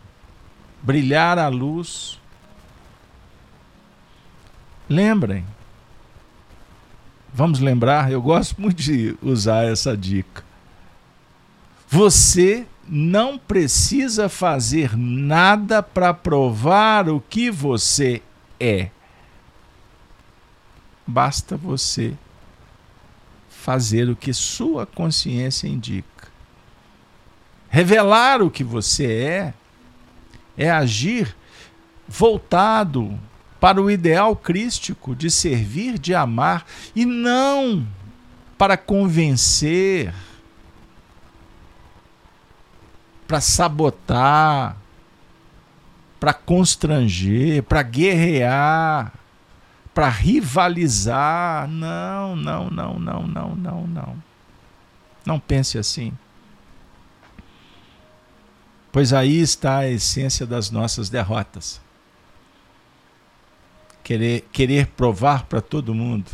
Brilhar 0.83 1.38
a 1.38 1.48
luz. 1.48 2.20
Lembrem. 4.88 5.44
Vamos 7.33 7.59
lembrar, 7.59 8.12
eu 8.12 8.22
gosto 8.22 8.61
muito 8.61 8.81
de 8.81 9.16
usar 9.20 9.64
essa 9.64 9.96
dica. 9.96 10.44
Você 11.88 12.66
não 12.87 13.37
precisa 13.38 14.29
fazer 14.29 14.96
nada 14.96 15.83
para 15.83 16.14
provar 16.14 17.09
o 17.09 17.20
que 17.20 17.50
você 17.50 18.22
é. 18.61 18.90
Basta 21.07 21.57
você 21.57 22.14
fazer 23.64 24.11
o 24.11 24.14
que 24.14 24.31
sua 24.35 24.85
consciência 24.85 25.66
indica. 25.66 26.29
Revelar 27.70 28.42
o 28.42 28.50
que 28.50 28.62
você 28.62 29.07
é 29.07 29.55
é 30.55 30.70
agir 30.70 31.35
voltado 32.07 33.18
para 33.59 33.81
o 33.81 33.90
ideal 33.90 34.37
crístico 34.37 35.16
de 35.16 35.31
servir, 35.31 35.98
de 35.98 36.14
amar 36.14 36.66
e 36.94 37.07
não 37.07 37.88
para 38.59 38.77
convencer, 38.77 40.12
para 43.27 43.40
sabotar, 43.40 44.77
para 46.20 46.35
constranger, 46.35 47.62
para 47.62 47.83
guerrear 47.83 49.23
para 49.94 50.09
rivalizar. 50.09 51.68
Não, 51.68 52.35
não, 52.35 52.68
não, 52.68 52.98
não, 52.98 53.26
não, 53.26 53.54
não, 53.54 53.87
não. 53.87 54.22
Não 55.24 55.40
pense 55.40 55.78
assim. 55.78 56.12
Pois 58.92 59.12
aí 59.12 59.40
está 59.40 59.78
a 59.78 59.88
essência 59.88 60.44
das 60.46 60.70
nossas 60.70 61.09
derrotas. 61.09 61.80
Querer, 64.02 64.46
querer 64.52 64.88
provar 64.88 65.44
para 65.46 65.61
todo 65.61 65.94
mundo. 65.94 66.30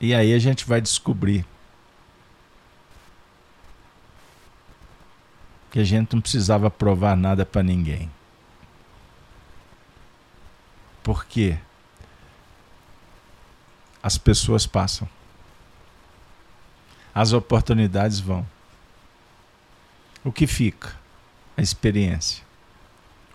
E 0.00 0.14
aí 0.14 0.32
a 0.32 0.38
gente 0.38 0.64
vai 0.64 0.80
descobrir 0.80 1.44
que 5.70 5.80
a 5.80 5.84
gente 5.84 6.14
não 6.14 6.20
precisava 6.20 6.70
provar 6.70 7.16
nada 7.16 7.44
para 7.44 7.62
ninguém. 7.62 8.10
Porque 11.08 11.58
as 14.02 14.18
pessoas 14.18 14.66
passam. 14.66 15.08
As 17.14 17.32
oportunidades 17.32 18.20
vão. 18.20 18.46
O 20.22 20.30
que 20.30 20.46
fica? 20.46 20.94
A 21.56 21.62
experiência. 21.62 22.44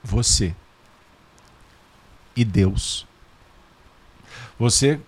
Você. 0.04 0.56
E 2.36 2.46
Deus. 2.46 3.08
Você 4.60 5.02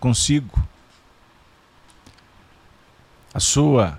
consigo. 0.00 0.66
A 3.34 3.40
sua 3.40 3.98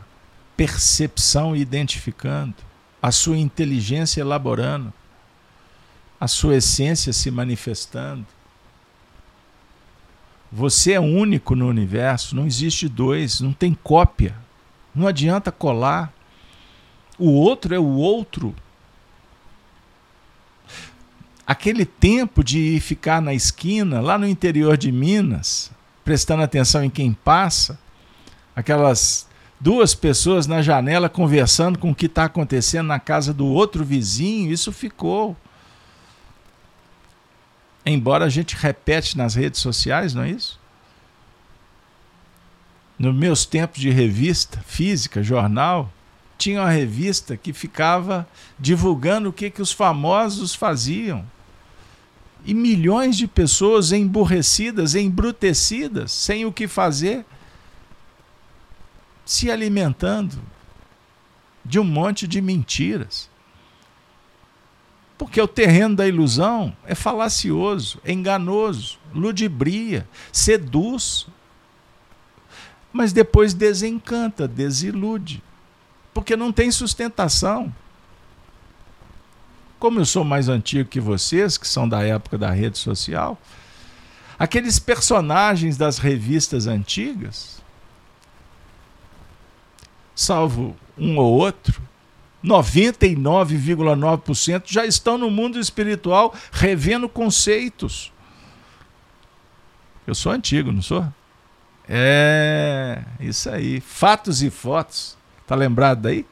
percepção 0.58 1.56
identificando. 1.56 2.56
A 3.00 3.12
sua 3.12 3.38
inteligência 3.38 4.22
elaborando 4.22 4.92
a 6.20 6.28
sua 6.28 6.58
essência 6.58 7.14
se 7.14 7.32
manifestando. 7.32 8.26
Você 10.52 10.94
é 10.94 11.00
único 11.00 11.56
no 11.56 11.68
universo, 11.68 12.36
não 12.36 12.46
existe 12.46 12.90
dois, 12.90 13.40
não 13.40 13.54
tem 13.54 13.74
cópia. 13.74 14.36
Não 14.94 15.08
adianta 15.08 15.52
colar. 15.52 16.12
O 17.18 17.32
outro 17.32 17.76
é 17.76 17.80
o 17.80 17.86
outro. 17.86 18.56
aquele 21.50 21.84
tempo 21.84 22.44
de 22.44 22.80
ficar 22.80 23.20
na 23.20 23.34
esquina, 23.34 24.00
lá 24.00 24.20
no 24.20 24.28
interior 24.28 24.78
de 24.78 24.92
Minas, 24.92 25.72
prestando 26.06 26.44
atenção 26.44 26.84
em 26.84 26.92
quem 26.92 27.12
passa, 27.12 27.80
aquelas 28.56 29.28
duas 29.60 29.96
pessoas 29.96 30.46
na 30.46 30.62
janela 30.62 31.10
conversando 31.10 31.80
com 31.80 31.90
o 31.90 31.96
que 31.96 32.06
está 32.06 32.26
acontecendo 32.26 32.86
na 32.86 33.00
casa 33.00 33.34
do 33.34 33.48
outro 33.48 33.84
vizinho, 33.84 34.52
isso 34.52 34.72
ficou. 34.72 35.36
Embora 37.86 38.26
a 38.26 38.30
gente 38.30 38.56
repete 38.56 39.18
nas 39.18 39.36
redes 39.36 39.60
sociais, 39.60 40.14
não 40.14 40.24
é 40.24 40.32
isso? 40.32 40.60
Nos 42.98 43.16
meus 43.16 43.46
tempos 43.46 43.80
de 43.80 43.90
revista 43.90 44.62
física, 44.66 45.24
jornal, 45.24 45.92
tinha 46.38 46.62
uma 46.62 46.70
revista 46.70 47.38
que 47.38 47.54
ficava 47.54 48.28
divulgando 48.58 49.30
o 49.30 49.34
que, 49.34 49.50
que 49.50 49.62
os 49.62 49.72
famosos 49.72 50.54
faziam. 50.56 51.26
E 52.46 52.54
milhões 52.54 53.18
de 53.18 53.28
pessoas 53.28 53.92
emburrecidas, 53.92 54.96
embrutecidas, 54.96 56.12
sem 56.12 56.46
o 56.46 56.54
que 56.54 56.68
fazer, 56.68 57.26
se 59.26 59.52
alimentando 59.52 60.42
de 61.64 61.80
um 61.80 61.84
monte 61.84 62.28
de 62.28 62.42
mentiras. 62.42 63.29
Porque 65.20 65.42
o 65.42 65.48
terreno 65.50 65.98
da 65.98 66.08
ilusão 66.08 66.74
é 66.86 66.96
falacioso, 66.96 68.00
é 68.06 68.14
enganoso, 68.14 68.98
ludibria, 69.14 70.08
seduz, 70.32 71.28
mas 72.94 73.12
depois 73.12 73.54
desencanta, 73.54 74.48
desilude, 74.48 75.44
porque 76.14 76.38
não 76.38 76.54
tem 76.54 76.72
sustentação. 76.72 77.76
Como 79.78 80.00
eu 80.00 80.06
sou 80.06 80.24
mais 80.24 80.48
antigo 80.48 80.88
que 80.88 81.02
vocês, 81.02 81.58
que 81.58 81.68
são 81.68 81.88
da 81.88 82.02
época 82.02 82.38
da 82.38 82.52
rede 82.52 82.78
social, 82.78 83.38
aqueles 84.40 84.80
personagens 84.80 85.76
das 85.76 85.98
revistas 85.98 86.66
antigas, 86.66 87.62
salvo 90.16 90.78
um 90.98 91.18
ou 91.18 91.34
outro, 91.34 91.89
99,9% 92.44 94.64
já 94.66 94.86
estão 94.86 95.18
no 95.18 95.30
mundo 95.30 95.60
espiritual 95.60 96.34
revendo 96.52 97.08
conceitos. 97.10 98.14
Eu 100.08 100.16
sou 100.16 100.32
antigo, 100.32 100.72
não 100.72 100.82
sou? 100.82 101.06
É, 101.88 103.04
isso 103.20 103.48
aí. 103.50 103.82
Fatos 103.82 104.42
e 104.42 104.50
fotos. 104.50 105.18
Tá 105.46 105.54
lembrado 105.56 106.02
daí? 106.02 106.26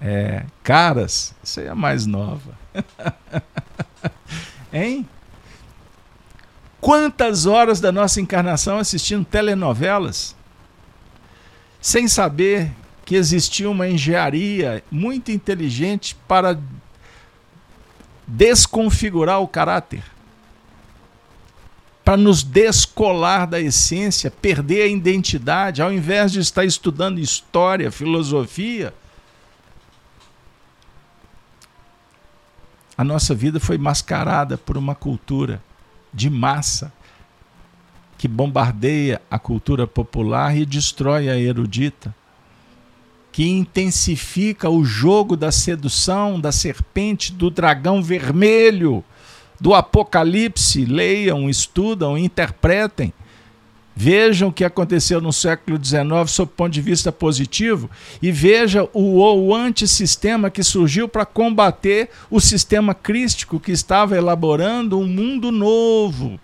É, 0.00 0.46
caras, 0.62 1.34
isso 1.42 1.58
aí 1.60 1.66
é 1.66 1.74
mais 1.74 2.06
nova. 2.06 2.56
hein? 4.72 5.08
Quantas 6.80 7.46
horas 7.46 7.80
da 7.80 7.90
nossa 7.90 8.20
encarnação 8.20 8.78
assistindo 8.78 9.24
telenovelas? 9.24 10.36
Sem 11.80 12.06
saber 12.06 12.70
que 13.04 13.14
existia 13.14 13.68
uma 13.68 13.86
engenharia 13.86 14.82
muito 14.90 15.30
inteligente 15.30 16.16
para 16.26 16.58
desconfigurar 18.26 19.40
o 19.40 19.48
caráter, 19.48 20.02
para 22.02 22.16
nos 22.16 22.42
descolar 22.42 23.46
da 23.46 23.60
essência, 23.60 24.30
perder 24.30 24.82
a 24.82 24.86
identidade, 24.86 25.82
ao 25.82 25.92
invés 25.92 26.32
de 26.32 26.40
estar 26.40 26.64
estudando 26.64 27.18
história, 27.18 27.90
filosofia. 27.90 28.94
A 32.96 33.04
nossa 33.04 33.34
vida 33.34 33.60
foi 33.60 33.76
mascarada 33.76 34.56
por 34.56 34.78
uma 34.78 34.94
cultura 34.94 35.62
de 36.12 36.30
massa 36.30 36.92
que 38.16 38.28
bombardeia 38.28 39.20
a 39.30 39.38
cultura 39.38 39.86
popular 39.86 40.56
e 40.56 40.64
destrói 40.64 41.28
a 41.28 41.36
erudita 41.36 42.14
que 43.34 43.48
intensifica 43.48 44.70
o 44.70 44.84
jogo 44.84 45.36
da 45.36 45.50
sedução 45.50 46.38
da 46.38 46.52
serpente, 46.52 47.32
do 47.32 47.50
dragão 47.50 48.00
vermelho, 48.00 49.02
do 49.60 49.74
Apocalipse. 49.74 50.84
Leiam, 50.84 51.50
estudam, 51.50 52.16
interpretem. 52.16 53.12
Vejam 53.92 54.50
o 54.50 54.52
que 54.52 54.64
aconteceu 54.64 55.20
no 55.20 55.32
século 55.32 55.84
XIX 55.84 56.30
sob 56.30 56.52
o 56.52 56.54
ponto 56.54 56.72
de 56.72 56.80
vista 56.80 57.10
positivo 57.10 57.90
e 58.22 58.30
veja 58.30 58.88
o, 58.92 59.18
o 59.18 59.52
antissistema 59.52 60.48
que 60.48 60.62
surgiu 60.62 61.08
para 61.08 61.26
combater 61.26 62.10
o 62.30 62.38
sistema 62.40 62.94
crístico 62.94 63.58
que 63.58 63.72
estava 63.72 64.16
elaborando 64.16 64.96
um 64.96 65.08
mundo 65.08 65.50
novo, 65.50 66.38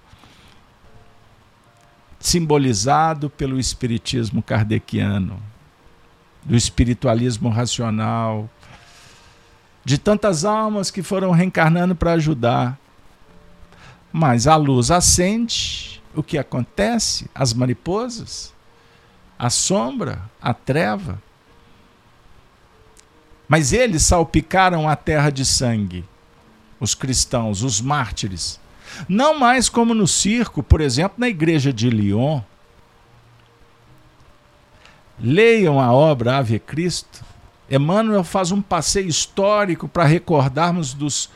simbolizado 2.19 3.31
pelo 3.31 3.61
espiritismo 3.61 4.43
kardeciano 4.43 5.50
do 6.45 6.57
espiritualismo 6.57 7.49
racional, 7.49 8.49
de 9.85 9.99
tantas 9.99 10.45
almas 10.45 10.91
que 10.91 11.03
foram 11.03 11.31
reencarnando 11.31 11.95
para 11.95 12.13
ajudar. 12.13 12.79
Mas 14.13 14.47
a 14.47 14.57
luz 14.57 14.91
acende, 14.91 16.03
o 16.15 16.23
que 16.23 16.37
acontece? 16.37 17.31
As 17.35 17.53
mariposas, 17.53 18.53
a 19.39 19.49
sombra, 19.49 20.23
a 20.41 20.53
treva. 20.53 21.23
Mas 23.49 23.73
eles 23.73 24.03
salpicaram 24.03 24.89
a 24.89 24.97
terra 24.97 25.31
de 25.31 25.45
sangue, 25.45 26.05
os 26.79 26.95
cristãos, 26.95 27.63
os 27.63 27.81
mártires. 27.81 28.61
Não 29.09 29.39
mais 29.39 29.69
como 29.69 29.95
no 29.95 30.07
circo, 30.07 30.63
por 30.63 30.81
exemplo, 30.81 31.15
na 31.19 31.29
igreja 31.29 31.73
de 31.73 31.89
Lyon, 31.89 32.43
Leiam 35.23 35.79
a 35.79 35.93
obra 35.93 36.39
Ave 36.39 36.59
Cristo. 36.59 37.23
Emmanuel 37.71 38.25
faz 38.25 38.51
um 38.51 38.63
passeio 38.63 39.09
histórico 39.09 39.87
para 39.87 40.05
recordarmos 40.05 40.95
dos 40.95 41.31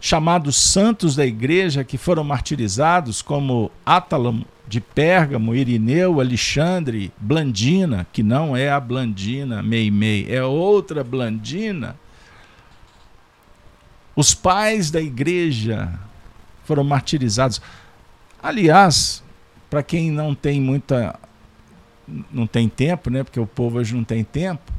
chamados 0.00 0.56
santos 0.56 1.16
da 1.16 1.26
igreja 1.26 1.82
que 1.82 1.98
foram 1.98 2.22
martirizados, 2.22 3.20
como 3.22 3.70
Átalo 3.84 4.44
de 4.68 4.80
Pérgamo, 4.80 5.54
Irineu, 5.54 6.20
Alexandre, 6.20 7.12
Blandina, 7.18 8.06
que 8.12 8.22
não 8.22 8.56
é 8.56 8.70
a 8.70 8.80
Blandina 8.80 9.62
Meimei, 9.62 10.26
é 10.28 10.42
outra 10.42 11.04
Blandina. 11.04 11.96
Os 14.14 14.34
pais 14.34 14.90
da 14.90 15.00
igreja 15.00 15.92
foram 16.64 16.84
martirizados. 16.84 17.60
Aliás, 18.42 19.22
para 19.68 19.82
quem 19.82 20.10
não 20.10 20.34
tem 20.34 20.60
muita 20.60 21.18
não 22.30 22.46
tem 22.46 22.68
tempo, 22.68 23.10
né? 23.10 23.24
Porque 23.24 23.40
o 23.40 23.46
povo 23.46 23.78
hoje 23.78 23.94
não 23.94 24.04
tem 24.04 24.22
tempo. 24.22 24.72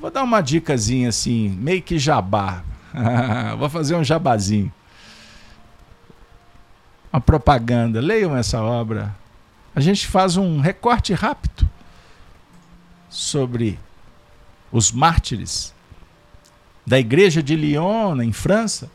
Vou 0.00 0.10
dar 0.10 0.22
uma 0.22 0.40
dicasinha 0.40 1.08
assim, 1.08 1.48
meio 1.48 1.82
que 1.82 1.98
jabá. 1.98 2.62
Vou 3.58 3.68
fazer 3.68 3.94
um 3.94 4.04
jabazinho. 4.04 4.72
Uma 7.12 7.20
propaganda. 7.20 8.00
Leiam 8.00 8.36
essa 8.36 8.62
obra. 8.62 9.14
A 9.74 9.80
gente 9.80 10.06
faz 10.06 10.36
um 10.36 10.60
recorte 10.60 11.12
rápido 11.12 11.68
sobre 13.08 13.78
os 14.70 14.90
mártires 14.90 15.72
da 16.86 16.98
igreja 16.98 17.42
de 17.42 17.56
Lyon, 17.56 18.20
em 18.20 18.32
França. 18.32 18.90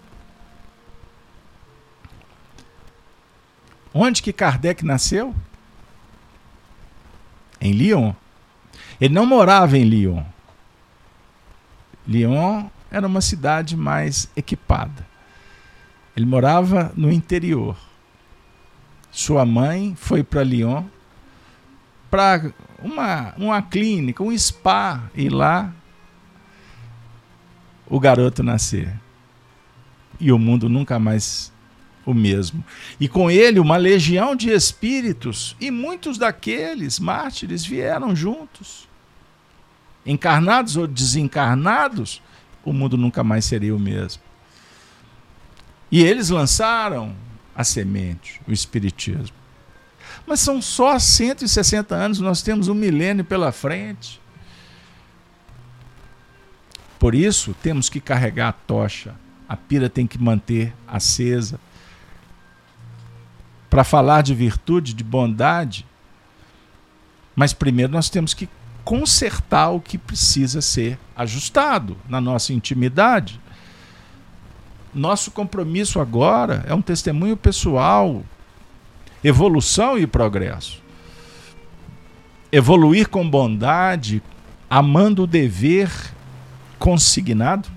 Onde 3.93 4.21
que 4.21 4.31
Kardec 4.31 4.85
nasceu? 4.85 5.33
Em 7.61 7.71
Lyon. 7.71 8.13
Ele 8.99 9.13
não 9.13 9.25
morava 9.25 9.77
em 9.77 9.83
Lyon. 9.83 10.23
Lyon 12.07 12.67
era 12.91 13.05
uma 13.05 13.21
cidade 13.21 13.77
mais 13.77 14.29
equipada. 14.35 15.07
Ele 16.15 16.25
morava 16.25 16.91
no 16.95 17.11
interior. 17.11 17.77
Sua 19.11 19.45
mãe 19.45 19.95
foi 19.95 20.23
para 20.23 20.43
Lyon 20.43 20.83
para 22.09 22.51
uma, 22.81 23.33
uma 23.37 23.61
clínica, 23.61 24.23
um 24.23 24.35
spa, 24.37 25.09
e 25.13 25.29
lá 25.29 25.71
o 27.87 27.99
garoto 27.99 28.43
nascer. 28.43 28.93
E 30.19 30.31
o 30.31 30.39
mundo 30.39 30.67
nunca 30.67 30.99
mais 30.99 31.53
o 32.09 32.13
mesmo. 32.13 32.63
E 32.99 33.07
com 33.07 33.29
ele 33.29 33.59
uma 33.59 33.77
legião 33.77 34.35
de 34.35 34.49
espíritos, 34.49 35.55
e 35.59 35.69
muitos 35.69 36.17
daqueles 36.17 36.99
mártires 36.99 37.65
vieram 37.65 38.15
juntos. 38.15 38.87
Encarnados 40.05 40.75
ou 40.75 40.87
desencarnados, 40.87 42.21
o 42.63 42.73
mundo 42.73 42.97
nunca 42.97 43.23
mais 43.23 43.45
seria 43.45 43.75
o 43.75 43.79
mesmo. 43.79 44.21
E 45.91 46.03
eles 46.03 46.29
lançaram 46.29 47.15
a 47.55 47.63
semente, 47.63 48.41
o 48.47 48.51
Espiritismo. 48.51 49.35
Mas 50.25 50.39
são 50.39 50.61
só 50.61 50.97
160 50.97 51.95
anos, 51.95 52.19
nós 52.19 52.41
temos 52.41 52.67
um 52.67 52.73
milênio 52.73 53.25
pela 53.25 53.51
frente. 53.51 54.21
Por 56.99 57.15
isso, 57.15 57.55
temos 57.63 57.89
que 57.89 58.01
carregar 58.01 58.49
a 58.49 58.51
tocha 58.51 59.15
A 59.47 59.55
pira 59.55 59.89
tem 59.89 60.05
que 60.05 60.17
manter 60.17 60.73
acesa. 60.85 61.59
Para 63.69 63.83
falar 63.83 64.23
de 64.23 64.33
virtude, 64.33 64.93
de 64.93 65.03
bondade, 65.03 65.85
mas 67.35 67.53
primeiro 67.53 67.91
nós 67.91 68.09
temos 68.09 68.33
que 68.33 68.49
consertar 68.83 69.69
o 69.69 69.79
que 69.79 69.97
precisa 69.97 70.61
ser 70.61 70.97
ajustado 71.15 71.95
na 72.09 72.19
nossa 72.19 72.51
intimidade. 72.51 73.39
Nosso 74.93 75.29
compromisso 75.31 75.99
agora 75.99 76.65
é 76.67 76.73
um 76.73 76.81
testemunho 76.81 77.37
pessoal, 77.37 78.23
evolução 79.23 79.97
e 79.97 80.07
progresso. 80.07 80.81
Evoluir 82.51 83.07
com 83.09 83.29
bondade, 83.29 84.23
amando 84.67 85.23
o 85.23 85.27
dever 85.27 85.91
consignado, 86.79 87.69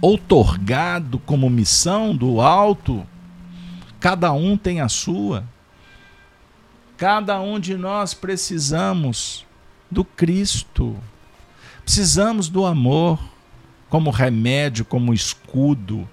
outorgado 0.00 1.18
como 1.18 1.50
missão 1.50 2.16
do 2.16 2.40
alto, 2.40 3.06
cada 4.00 4.32
um 4.32 4.56
tem 4.56 4.80
a 4.80 4.88
sua. 4.88 5.44
Cada 6.96 7.40
um 7.40 7.60
de 7.60 7.76
nós 7.76 8.14
precisamos 8.14 9.44
do 9.90 10.04
Cristo. 10.04 10.96
Precisamos 11.84 12.48
do 12.48 12.64
amor 12.64 13.18
como 13.88 14.10
remédio, 14.10 14.84
como 14.84 15.14
escudo, 15.14 16.08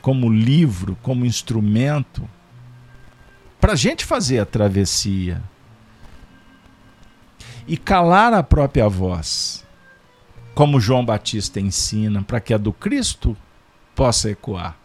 como 0.00 0.30
livro, 0.30 0.96
como 1.02 1.24
instrumento, 1.24 2.28
para 3.60 3.72
a 3.72 3.76
gente 3.76 4.04
fazer 4.04 4.38
a 4.38 4.46
travessia 4.46 5.42
e 7.66 7.76
calar 7.76 8.34
a 8.34 8.42
própria 8.42 8.88
voz, 8.88 9.66
como 10.54 10.78
João 10.78 11.04
Batista 11.04 11.58
ensina, 11.58 12.22
para 12.22 12.40
que 12.40 12.52
a 12.52 12.58
do 12.58 12.72
Cristo 12.72 13.36
possa 13.94 14.30
ecoar. 14.30 14.76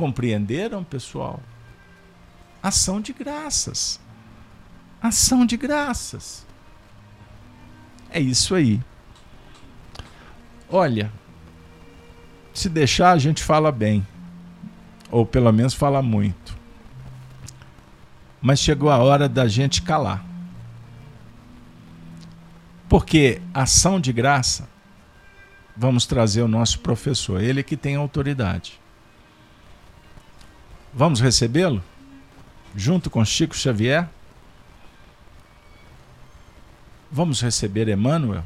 Compreenderam, 0.00 0.82
pessoal? 0.82 1.38
Ação 2.62 3.02
de 3.02 3.12
graças. 3.12 4.00
Ação 5.02 5.44
de 5.44 5.58
graças. 5.58 6.46
É 8.08 8.18
isso 8.18 8.54
aí. 8.54 8.80
Olha, 10.70 11.12
se 12.54 12.70
deixar, 12.70 13.10
a 13.10 13.18
gente 13.18 13.42
fala 13.42 13.70
bem. 13.70 14.06
Ou 15.10 15.26
pelo 15.26 15.52
menos 15.52 15.74
fala 15.74 16.00
muito. 16.00 16.56
Mas 18.40 18.58
chegou 18.58 18.88
a 18.88 18.96
hora 18.96 19.28
da 19.28 19.46
gente 19.46 19.82
calar. 19.82 20.24
Porque 22.88 23.42
ação 23.52 24.00
de 24.00 24.14
graça, 24.14 24.66
vamos 25.76 26.06
trazer 26.06 26.40
o 26.40 26.48
nosso 26.48 26.80
professor, 26.80 27.42
ele 27.42 27.62
que 27.62 27.76
tem 27.76 27.96
autoridade. 27.96 28.79
Vamos 30.92 31.20
recebê-lo? 31.20 31.82
Junto 32.74 33.08
com 33.08 33.24
Chico 33.24 33.56
Xavier? 33.56 34.08
Vamos 37.10 37.40
receber 37.40 37.88
Emmanuel? 37.88 38.44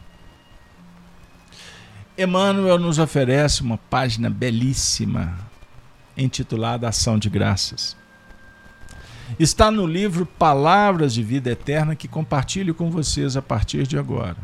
Emmanuel 2.17 2.79
nos 2.79 2.99
oferece 2.99 3.63
uma 3.63 3.77
página 3.77 4.31
belíssima 4.31 5.37
intitulada 6.17 6.89
Ação 6.89 7.19
de 7.19 7.29
Graças. 7.29 7.97
Está 9.39 9.71
no 9.71 9.87
livro 9.87 10.27
Palavras 10.27 11.13
de 11.15 11.23
Vida 11.23 11.51
Eterna 11.51 11.97
que 11.97 12.07
compartilho 12.07 12.75
com 12.75 12.91
vocês 12.91 13.37
a 13.37 13.43
partir 13.43 13.87
de 13.87 13.99
agora. 13.99 14.37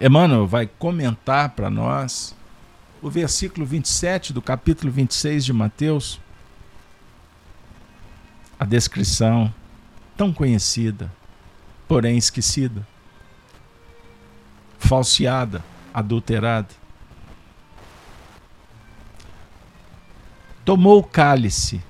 Emmanuel 0.00 0.46
vai 0.46 0.66
comentar 0.66 1.50
para 1.50 1.68
nós 1.68 2.36
o 3.00 3.10
versículo 3.10 3.64
27 3.64 4.32
do 4.32 4.42
capítulo 4.42 4.92
26 4.92 5.44
de 5.44 5.52
Mateus, 5.52 6.20
a 8.58 8.64
descrição 8.64 9.52
tão 10.16 10.32
conhecida, 10.32 11.12
porém 11.86 12.16
esquecida 12.16 12.86
falseada, 14.78 15.62
adulterada. 15.92 16.74
Tomou 20.64 20.98
o 21.00 21.04
cálice 21.04 21.82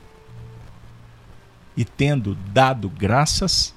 e, 1.77 1.85
tendo 1.85 2.35
dado 2.35 2.89
graças, 2.89 3.75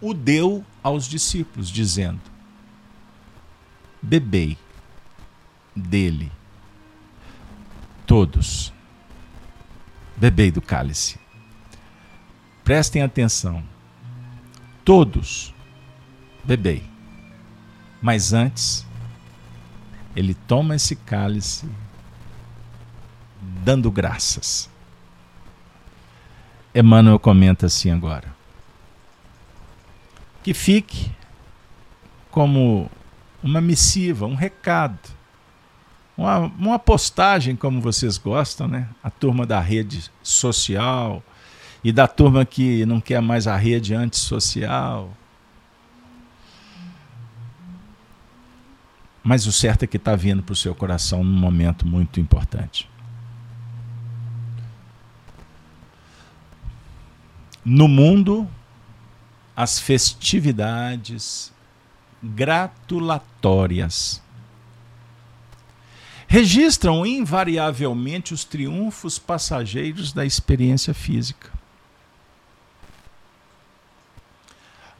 o 0.00 0.12
deu 0.14 0.64
aos 0.82 1.06
discípulos, 1.06 1.68
dizendo: 1.68 2.20
Bebei 4.00 4.56
dele, 5.74 6.30
todos, 8.06 8.72
bebei 10.16 10.50
do 10.50 10.62
cálice. 10.62 11.18
Prestem 12.62 13.02
atenção, 13.02 13.62
todos, 14.84 15.54
bebei. 16.44 16.82
Mas 18.00 18.32
antes, 18.32 18.86
ele 20.14 20.34
toma 20.34 20.76
esse 20.76 20.96
cálice 20.96 21.68
dando 23.64 23.90
graças. 23.90 24.70
Emmanuel 26.74 27.18
comenta 27.18 27.66
assim 27.66 27.90
agora. 27.90 28.34
Que 30.42 30.52
fique 30.52 31.10
como 32.30 32.90
uma 33.42 33.60
missiva, 33.60 34.26
um 34.26 34.34
recado, 34.34 34.98
uma, 36.16 36.38
uma 36.38 36.78
postagem, 36.78 37.56
como 37.56 37.80
vocês 37.80 38.18
gostam, 38.18 38.68
né? 38.68 38.88
A 39.02 39.10
turma 39.10 39.46
da 39.46 39.60
rede 39.60 40.10
social 40.22 41.22
e 41.82 41.92
da 41.92 42.06
turma 42.06 42.44
que 42.44 42.84
não 42.86 43.00
quer 43.00 43.20
mais 43.20 43.46
a 43.46 43.56
rede 43.56 43.94
antissocial 43.94 45.10
Mas 49.24 49.46
o 49.46 49.52
certo 49.52 49.84
é 49.84 49.86
que 49.86 49.96
está 49.96 50.14
vindo 50.14 50.42
para 50.42 50.52
o 50.52 50.56
seu 50.56 50.74
coração 50.74 51.24
num 51.24 51.38
momento 51.38 51.86
muito 51.86 52.20
importante. 52.20 52.90
No 57.64 57.88
mundo, 57.88 58.46
as 59.56 59.80
festividades 59.80 61.50
gratulatórias 62.22 64.22
registram 66.26 67.04
invariavelmente 67.04 68.34
os 68.34 68.44
triunfos 68.44 69.18
passageiros 69.18 70.12
da 70.12 70.24
experiência 70.24 70.92
física. 70.92 71.50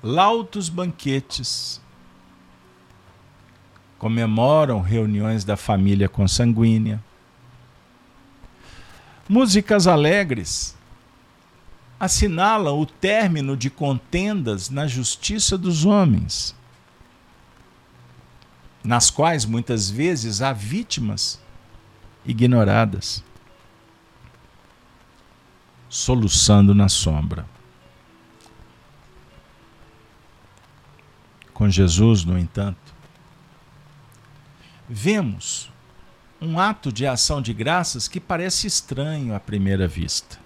Lautos 0.03 0.69
banquetes 0.69 1.81
comemoram 3.99 4.83
reuniões 4.83 5.45
da 5.45 5.57
família 5.57 6.11
consanguínea. 6.11 7.03
Músicas 9.27 9.87
alegres 9.87 10.77
assinalam 11.99 12.79
o 12.79 12.85
término 12.85 13.57
de 13.57 13.71
contendas 13.71 14.69
na 14.69 14.87
justiça 14.87 15.57
dos 15.57 15.87
homens, 15.87 16.55
nas 18.85 19.11
quais 19.11 19.47
muitas 19.47 19.89
vezes 19.89 20.43
há 20.43 20.53
vítimas 20.53 21.41
ignoradas, 22.27 23.25
soluçando 25.89 26.75
na 26.75 26.89
sombra. 26.89 27.47
Com 31.55 31.71
Jesus, 31.71 32.25
no 32.25 32.39
entanto, 32.39 32.95
vemos 34.87 35.73
um 36.41 36.59
ato 36.59 36.93
de 36.93 37.07
ação 37.07 37.41
de 37.41 37.55
graças 37.55 38.07
que 38.07 38.21
parece 38.21 38.67
estranho 38.67 39.35
à 39.35 39.41
primeira 39.41 39.89
vista. 39.89 40.39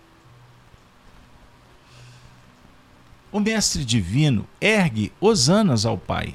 O 3.32 3.40
Mestre 3.40 3.84
Divino 3.84 4.46
ergue 4.60 5.12
hosanas 5.20 5.84
ao 5.84 5.98
Pai, 5.98 6.34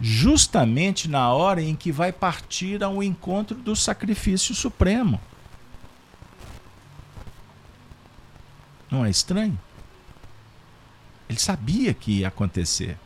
justamente 0.00 1.08
na 1.08 1.32
hora 1.32 1.60
em 1.60 1.76
que 1.76 1.92
vai 1.92 2.10
partir 2.10 2.82
ao 2.82 3.02
encontro 3.02 3.56
do 3.56 3.76
sacrifício 3.76 4.54
supremo. 4.54 5.20
Não 8.90 9.04
é 9.04 9.10
estranho? 9.10 9.58
Ele 11.28 11.38
sabia 11.38 11.94
que 11.94 12.20
ia 12.20 12.28
acontecer. 12.28 12.98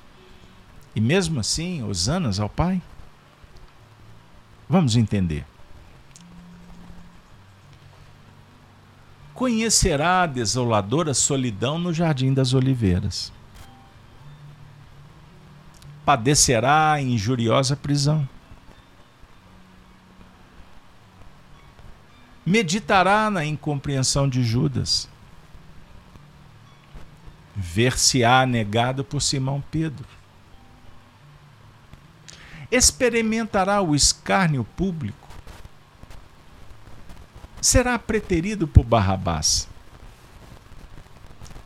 E 0.94 1.00
mesmo 1.00 1.40
assim, 1.40 1.82
hosanas 1.82 2.38
ao 2.38 2.48
Pai? 2.48 2.80
Vamos 4.68 4.96
entender. 4.96 5.44
Conhecerá 9.34 10.22
a 10.22 10.26
desoladora 10.26 11.12
solidão 11.12 11.78
no 11.78 11.92
Jardim 11.92 12.32
das 12.32 12.54
Oliveiras. 12.54 13.32
Padecerá 16.04 17.00
injuriosa 17.00 17.74
prisão. 17.74 18.28
Meditará 22.44 23.30
na 23.30 23.44
incompreensão 23.44 24.28
de 24.28 24.44
Judas. 24.44 25.08
Ver-se-á 27.56 28.44
negado 28.44 29.02
por 29.02 29.22
Simão 29.22 29.64
Pedro. 29.70 30.06
Experimentará 32.70 33.80
o 33.80 33.94
escárnio 33.94 34.64
público. 34.64 35.28
Será 37.62 37.98
preterido 37.98 38.68
por 38.68 38.84
Barrabás, 38.84 39.66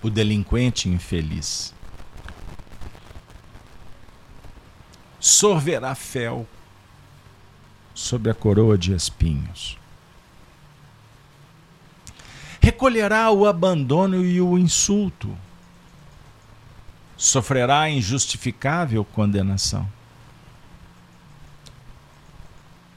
o 0.01 0.09
delinquente 0.09 0.89
infeliz 0.89 1.75
sorverá 5.21 5.95
fel 5.95 6.47
sobre 7.95 8.31
a 8.31 8.35
coroa 8.35 8.79
de 8.79 8.95
espinhos. 8.95 9.77
Recolherá 12.61 13.31
o 13.31 13.47
abandono 13.47 14.25
e 14.25 14.41
o 14.41 14.59
insulto. 14.59 15.37
Sofrerá 17.17 17.91
injustificável 17.91 19.05
condenação. 19.05 19.91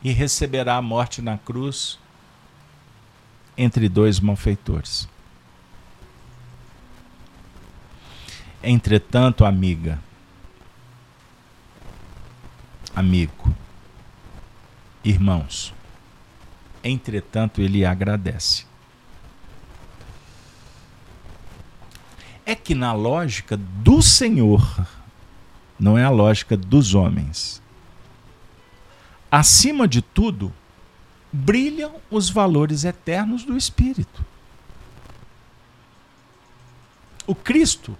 E 0.03 0.11
receberá 0.11 0.77
a 0.77 0.81
morte 0.81 1.21
na 1.21 1.37
cruz 1.37 1.97
entre 3.57 3.87
dois 3.87 4.19
malfeitores. 4.19 5.07
Entretanto, 8.63 9.43
amiga, 9.43 9.99
amigo, 12.95 13.53
irmãos. 15.03 15.73
Entretanto, 16.83 17.61
ele 17.61 17.85
agradece. 17.85 18.65
É 22.45 22.55
que 22.55 22.73
na 22.73 22.91
lógica 22.91 23.55
do 23.55 24.01
Senhor, 24.01 24.87
não 25.79 25.97
é 25.97 26.03
a 26.03 26.09
lógica 26.09 26.57
dos 26.57 26.95
homens. 26.95 27.61
Acima 29.29 29.87
de 29.87 30.01
tudo, 30.01 30.51
brilham 31.31 31.95
os 32.09 32.29
valores 32.29 32.83
eternos 32.83 33.43
do 33.43 33.55
Espírito. 33.55 34.25
O 37.25 37.35
Cristo 37.35 37.97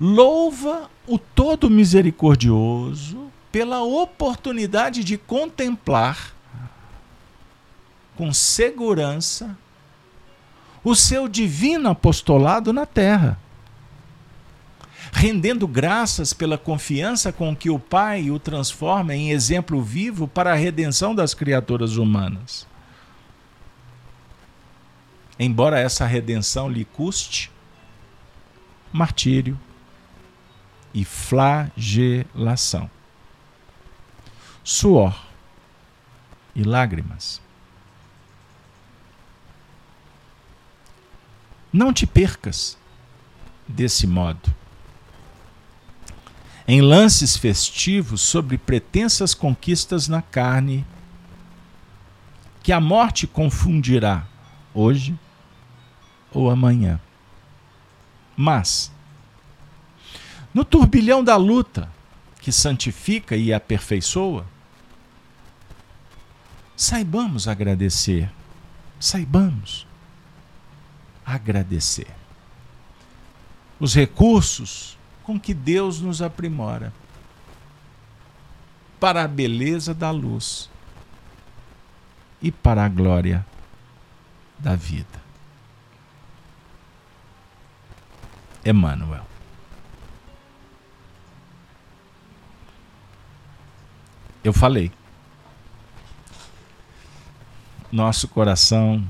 louva 0.00 0.88
o 1.06 1.18
Todo 1.18 1.68
Misericordioso 1.68 3.31
pela 3.52 3.82
oportunidade 3.82 5.04
de 5.04 5.18
contemplar 5.18 6.34
com 8.16 8.32
segurança 8.32 9.54
o 10.82 10.96
seu 10.96 11.28
divino 11.28 11.90
apostolado 11.90 12.72
na 12.72 12.86
terra, 12.86 13.38
rendendo 15.12 15.68
graças 15.68 16.32
pela 16.32 16.56
confiança 16.58 17.30
com 17.30 17.54
que 17.54 17.68
o 17.70 17.78
Pai 17.78 18.30
o 18.30 18.38
transforma 18.38 19.14
em 19.14 19.30
exemplo 19.30 19.82
vivo 19.82 20.26
para 20.26 20.52
a 20.52 20.56
redenção 20.56 21.14
das 21.14 21.34
criaturas 21.34 21.96
humanas. 21.98 22.66
Embora 25.38 25.78
essa 25.78 26.06
redenção 26.06 26.68
lhe 26.68 26.84
custe 26.84 27.50
martírio 28.92 29.58
e 30.92 31.04
flagelação 31.04 32.90
suor 34.64 35.18
e 36.54 36.62
lágrimas. 36.62 37.40
Não 41.72 41.92
te 41.92 42.06
percas 42.06 42.76
desse 43.66 44.06
modo. 44.06 44.54
Em 46.68 46.80
lances 46.80 47.36
festivos 47.36 48.20
sobre 48.20 48.56
pretensas 48.56 49.34
conquistas 49.34 50.06
na 50.06 50.22
carne, 50.22 50.86
que 52.62 52.72
a 52.72 52.80
morte 52.80 53.26
confundirá 53.26 54.24
hoje 54.72 55.18
ou 56.30 56.50
amanhã. 56.50 57.00
Mas, 58.36 58.92
no 60.54 60.64
turbilhão 60.64 61.24
da 61.24 61.36
luta, 61.36 61.90
que 62.40 62.52
santifica 62.52 63.36
e 63.36 63.52
aperfeiçoa, 63.52 64.46
saibamos 66.76 67.48
agradecer. 67.48 68.30
Saibamos 68.98 69.86
agradecer. 71.24 72.08
Os 73.78 73.94
recursos 73.94 74.96
com 75.22 75.38
que 75.38 75.54
Deus 75.54 76.00
nos 76.00 76.22
aprimora 76.22 76.92
para 79.00 79.24
a 79.24 79.28
beleza 79.28 79.92
da 79.92 80.10
luz 80.10 80.70
e 82.40 82.52
para 82.52 82.84
a 82.84 82.88
glória 82.88 83.44
da 84.58 84.76
vida. 84.76 85.20
Emmanuel. 88.64 89.26
Eu 94.44 94.52
falei. 94.52 94.90
Nosso 97.92 98.26
coração 98.26 99.06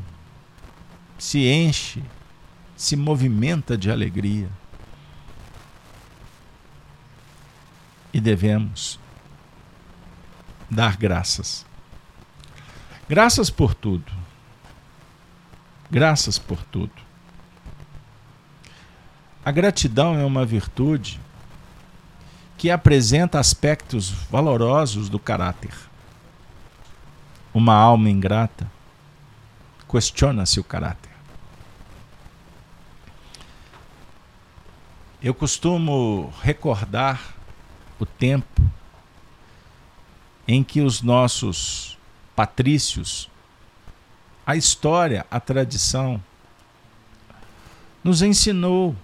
se 1.16 1.46
enche, 1.46 2.02
se 2.76 2.96
movimenta 2.96 3.78
de 3.78 3.88
alegria. 3.92 4.48
E 8.12 8.20
devemos 8.20 8.98
dar 10.68 10.96
graças. 10.96 11.64
Graças 13.08 13.50
por 13.50 13.72
tudo. 13.72 14.12
Graças 15.88 16.36
por 16.36 16.60
tudo. 16.64 16.92
A 19.44 19.52
gratidão 19.52 20.18
é 20.18 20.24
uma 20.24 20.44
virtude 20.44 21.20
que 22.58 22.70
apresenta 22.70 23.38
aspectos 23.38 24.10
valorosos 24.10 25.08
do 25.08 25.20
caráter. 25.20 25.91
Uma 27.54 27.74
alma 27.74 28.08
ingrata 28.08 28.70
questiona-se 29.88 30.58
o 30.58 30.64
caráter. 30.64 31.10
Eu 35.22 35.34
costumo 35.34 36.32
recordar 36.42 37.34
o 38.00 38.06
tempo 38.06 38.62
em 40.48 40.64
que 40.64 40.80
os 40.80 41.02
nossos 41.02 41.98
patrícios, 42.34 43.30
a 44.46 44.56
história, 44.56 45.26
a 45.30 45.38
tradição, 45.38 46.22
nos 48.02 48.22
ensinou 48.22 48.96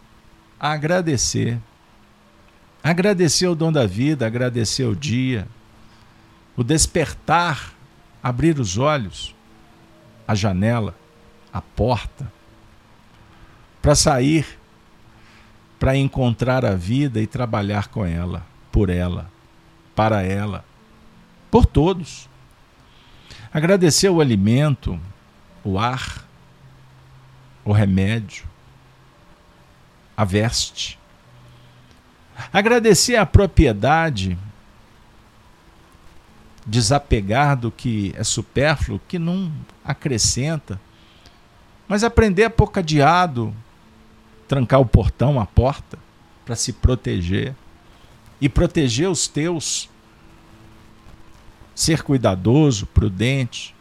a 0.59 0.73
agradecer 0.73 1.61
Agradecer 2.83 3.47
o 3.47 3.55
dom 3.55 3.73
da 3.73 3.87
vida, 3.87 4.27
agradecer 4.27 4.85
o 4.85 4.95
dia, 4.95 5.47
o 6.57 6.63
despertar, 6.63 7.75
abrir 8.23 8.59
os 8.59 8.79
olhos, 8.79 9.35
a 10.27 10.35
janela, 10.35 10.95
a 11.53 11.61
porta, 11.61 12.31
para 13.81 13.95
sair, 13.95 14.47
para 15.79 15.97
encontrar 15.97 16.65
a 16.65 16.75
vida 16.75 17.21
e 17.21 17.27
trabalhar 17.27 17.89
com 17.89 18.05
ela, 18.05 18.45
por 18.73 18.91
ela, 18.91 19.31
para 19.95 20.23
ela, 20.23 20.65
por 21.51 21.65
todos. 21.65 22.29
Agradecer 23.53 24.11
o 24.11 24.21
alimento, 24.21 24.99
o 25.65 25.79
ar, 25.79 26.25
o 27.65 27.73
remédio, 27.73 28.45
a 30.17 30.25
veste, 30.25 30.99
Agradecer 32.53 33.17
a 33.17 33.27
propriedade, 33.27 34.39
desapegar 36.69 37.57
do 37.57 37.71
que 37.71 38.15
é 38.15 38.23
supérfluo, 38.23 39.01
que 39.09 39.19
não 39.19 39.51
acrescenta, 39.83 40.79
mas 41.89 42.05
aprender 42.05 42.45
a 42.45 42.51
pôr 42.51 42.71
cadeado, 42.71 43.55
trancar 44.47 44.79
o 44.79 44.85
portão, 44.85 45.41
a 45.41 45.47
porta, 45.47 45.99
para 46.45 46.55
se 46.55 46.75
proteger 46.75 47.55
e 48.39 48.49
proteger 48.51 49.09
os 49.09 49.27
teus. 49.27 49.89
Ser 51.75 52.03
cuidadoso, 52.03 52.87
prudente. 52.87 53.75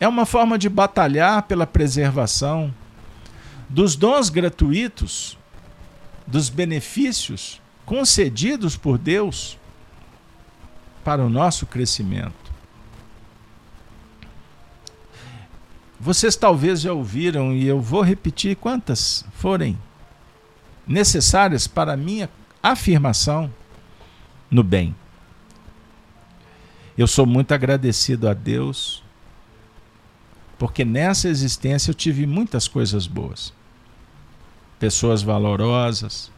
É 0.00 0.08
uma 0.08 0.24
forma 0.24 0.58
de 0.58 0.68
batalhar 0.68 1.42
pela 1.42 1.66
preservação 1.66 2.74
dos 3.68 3.94
dons 3.94 4.30
gratuitos 4.30 5.36
dos 6.26 6.48
benefícios 6.48 7.60
concedidos 7.84 8.76
por 8.76 8.96
Deus 8.96 9.57
para 11.08 11.24
o 11.24 11.30
nosso 11.30 11.64
crescimento. 11.64 12.52
Vocês 15.98 16.36
talvez 16.36 16.82
já 16.82 16.92
ouviram, 16.92 17.54
e 17.54 17.66
eu 17.66 17.80
vou 17.80 18.02
repetir 18.02 18.56
quantas 18.56 19.24
forem 19.32 19.78
necessárias 20.86 21.66
para 21.66 21.94
a 21.94 21.96
minha 21.96 22.28
afirmação 22.62 23.50
no 24.50 24.62
bem. 24.62 24.94
Eu 26.94 27.06
sou 27.06 27.24
muito 27.24 27.52
agradecido 27.52 28.28
a 28.28 28.34
Deus, 28.34 29.02
porque 30.58 30.84
nessa 30.84 31.26
existência 31.26 31.90
eu 31.90 31.94
tive 31.94 32.26
muitas 32.26 32.68
coisas 32.68 33.06
boas. 33.06 33.50
Pessoas 34.78 35.22
valorosas, 35.22 36.30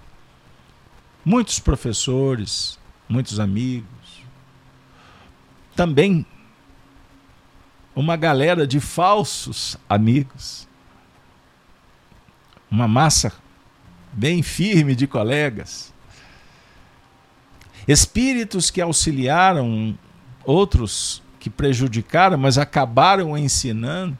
muitos 1.25 1.59
professores, 1.59 2.79
muitos 3.09 3.41
amigos. 3.41 4.00
Também 5.81 6.27
uma 7.97 8.15
galera 8.15 8.67
de 8.67 8.79
falsos 8.79 9.79
amigos. 9.89 10.69
Uma 12.71 12.87
massa 12.87 13.33
bem 14.13 14.43
firme 14.43 14.95
de 14.95 15.07
colegas. 15.07 15.91
Espíritos 17.89 18.71
que 18.71 18.83
auxiliaram 18.83 19.99
outros 20.45 21.23
que 21.39 21.49
prejudicaram, 21.49 22.37
mas 22.37 22.59
acabaram 22.59 23.39
ensinando. 23.39 24.19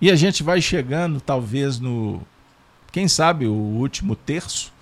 E 0.00 0.10
a 0.10 0.16
gente 0.16 0.42
vai 0.42 0.60
chegando, 0.60 1.20
talvez, 1.20 1.78
no. 1.78 2.20
Quem 2.90 3.06
sabe 3.06 3.46
o 3.46 3.52
último 3.52 4.16
terço. 4.16 4.72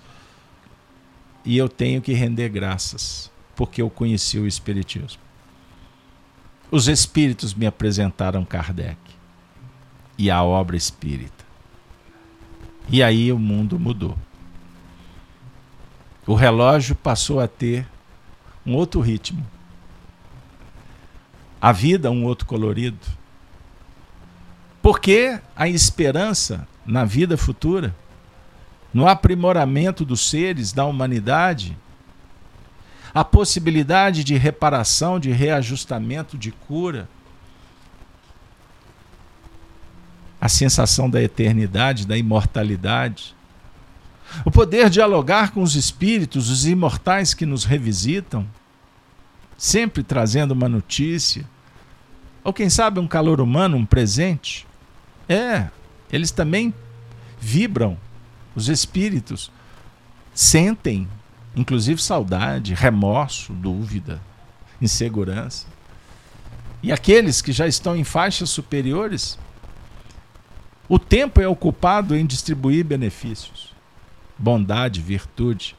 E 1.45 1.55
eu 1.55 1.69
tenho 1.69 2.01
que 2.01 2.13
render 2.13 2.49
graças, 2.49 3.30
porque 3.61 3.79
eu 3.79 3.91
conheci 3.91 4.39
o 4.39 4.47
Espiritismo. 4.47 5.21
Os 6.71 6.87
Espíritos 6.87 7.53
me 7.53 7.67
apresentaram 7.67 8.43
Kardec 8.43 8.97
e 10.17 10.31
a 10.31 10.41
obra 10.41 10.75
espírita. 10.75 11.45
E 12.89 13.03
aí 13.03 13.31
o 13.31 13.37
mundo 13.37 13.77
mudou. 13.77 14.17
O 16.25 16.33
relógio 16.33 16.95
passou 16.95 17.39
a 17.39 17.47
ter 17.47 17.87
um 18.65 18.73
outro 18.73 18.99
ritmo. 18.99 19.45
A 21.61 21.71
vida, 21.71 22.09
um 22.09 22.25
outro 22.25 22.47
colorido. 22.47 22.97
Porque 24.81 25.39
a 25.55 25.69
esperança 25.69 26.67
na 26.83 27.05
vida 27.05 27.37
futura, 27.37 27.95
no 28.91 29.07
aprimoramento 29.07 30.03
dos 30.03 30.27
seres, 30.27 30.73
da 30.73 30.83
humanidade, 30.83 31.77
a 33.13 33.23
possibilidade 33.23 34.23
de 34.23 34.37
reparação, 34.37 35.19
de 35.19 35.31
reajustamento, 35.31 36.37
de 36.37 36.51
cura, 36.51 37.09
a 40.39 40.49
sensação 40.49 41.09
da 41.09 41.21
eternidade, 41.21 42.07
da 42.07 42.17
imortalidade, 42.17 43.35
o 44.45 44.49
poder 44.49 44.89
dialogar 44.89 45.51
com 45.51 45.61
os 45.61 45.75
espíritos, 45.75 46.49
os 46.49 46.65
imortais 46.65 47.33
que 47.33 47.45
nos 47.45 47.65
revisitam, 47.65 48.47
sempre 49.57 50.01
trazendo 50.01 50.51
uma 50.51 50.69
notícia, 50.69 51.45
ou 52.43 52.51
quem 52.51 52.69
sabe 52.69 52.99
um 52.99 53.07
calor 53.07 53.39
humano, 53.39 53.77
um 53.77 53.85
presente. 53.85 54.65
É, 55.29 55.67
eles 56.11 56.31
também 56.31 56.73
vibram, 57.39 57.97
os 58.55 58.67
espíritos 58.67 59.51
sentem, 60.33 61.07
inclusive 61.55 62.01
saudade, 62.01 62.73
remorso, 62.73 63.53
dúvida, 63.53 64.21
insegurança. 64.81 65.65
E 66.83 66.91
aqueles 66.91 67.41
que 67.41 67.51
já 67.51 67.67
estão 67.67 67.95
em 67.95 68.03
faixas 68.03 68.49
superiores, 68.49 69.37
o 70.89 70.97
tempo 70.97 71.39
é 71.39 71.47
ocupado 71.47 72.15
em 72.15 72.25
distribuir 72.25 72.83
benefícios 72.83 73.71
bondade, 74.41 75.01
virtude, 75.01 75.75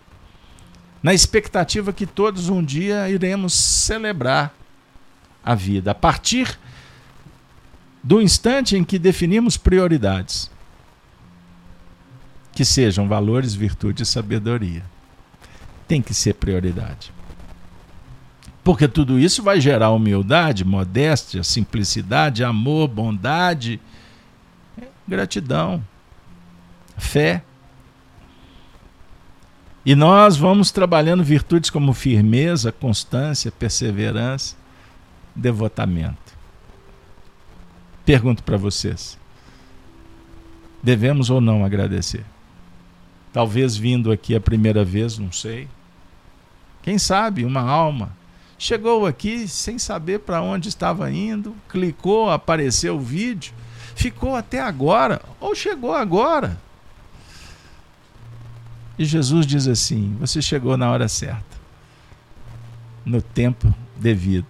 na 1.02 1.12
expectativa 1.12 1.92
que 1.92 2.06
todos 2.06 2.48
um 2.48 2.64
dia 2.64 3.08
iremos 3.08 3.52
celebrar 3.52 4.54
a 5.44 5.54
vida, 5.54 5.90
a 5.90 5.94
partir 5.94 6.56
do 8.02 8.22
instante 8.22 8.76
em 8.76 8.84
que 8.84 8.98
definimos 8.98 9.56
prioridades, 9.56 10.48
que 12.52 12.64
sejam 12.64 13.08
valores, 13.08 13.52
virtude 13.52 14.04
e 14.04 14.06
sabedoria. 14.06 14.84
Tem 15.92 16.00
que 16.00 16.14
ser 16.14 16.32
prioridade. 16.36 17.12
Porque 18.64 18.88
tudo 18.88 19.18
isso 19.18 19.42
vai 19.42 19.60
gerar 19.60 19.90
humildade, 19.90 20.64
modéstia, 20.64 21.44
simplicidade, 21.44 22.42
amor, 22.42 22.88
bondade, 22.88 23.78
gratidão, 25.06 25.84
fé. 26.96 27.42
E 29.84 29.94
nós 29.94 30.34
vamos 30.34 30.70
trabalhando 30.70 31.22
virtudes 31.22 31.68
como 31.68 31.92
firmeza, 31.92 32.72
constância, 32.72 33.52
perseverança, 33.52 34.56
devotamento. 35.36 36.32
Pergunto 38.02 38.42
para 38.42 38.56
vocês: 38.56 39.18
devemos 40.82 41.28
ou 41.28 41.38
não 41.38 41.62
agradecer? 41.62 42.24
Talvez 43.30 43.76
vindo 43.76 44.10
aqui 44.10 44.34
a 44.34 44.40
primeira 44.40 44.82
vez, 44.82 45.18
não 45.18 45.30
sei. 45.30 45.68
Quem 46.82 46.98
sabe 46.98 47.44
uma 47.44 47.62
alma 47.62 48.10
chegou 48.58 49.06
aqui 49.06 49.46
sem 49.48 49.78
saber 49.78 50.20
para 50.20 50.42
onde 50.42 50.68
estava 50.68 51.10
indo, 51.10 51.56
clicou, 51.68 52.30
apareceu 52.30 52.96
o 52.96 53.00
vídeo, 53.00 53.54
ficou 53.94 54.36
até 54.36 54.60
agora, 54.60 55.20
ou 55.40 55.54
chegou 55.54 55.94
agora 55.94 56.58
e 58.98 59.04
Jesus 59.04 59.46
diz 59.46 59.66
assim: 59.66 60.16
Você 60.20 60.42
chegou 60.42 60.76
na 60.76 60.90
hora 60.90 61.08
certa, 61.08 61.56
no 63.04 63.22
tempo 63.22 63.74
devido, 63.96 64.46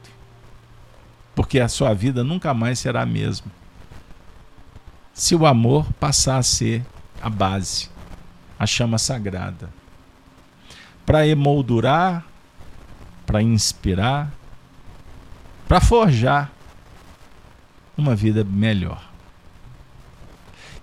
porque 1.35 1.61
a 1.61 1.68
sua 1.68 1.95
vida 1.95 2.24
nunca 2.24 2.53
mais 2.53 2.78
será 2.78 3.03
a 3.03 3.07
mesma. 3.07 3.51
Se 5.14 5.35
o 5.35 5.47
amor 5.47 5.91
passar 5.95 6.39
a 6.39 6.43
ser 6.43 6.85
a 7.20 7.30
base, 7.30 7.89
a 8.59 8.66
chama 8.66 8.99
sagrada, 8.99 9.70
para 11.05 11.26
emoldurar, 11.26 12.24
para 13.26 13.42
inspirar, 13.42 14.32
para 15.66 15.80
forjar 15.80 16.53
uma 17.96 18.14
vida 18.14 18.44
melhor. 18.44 19.03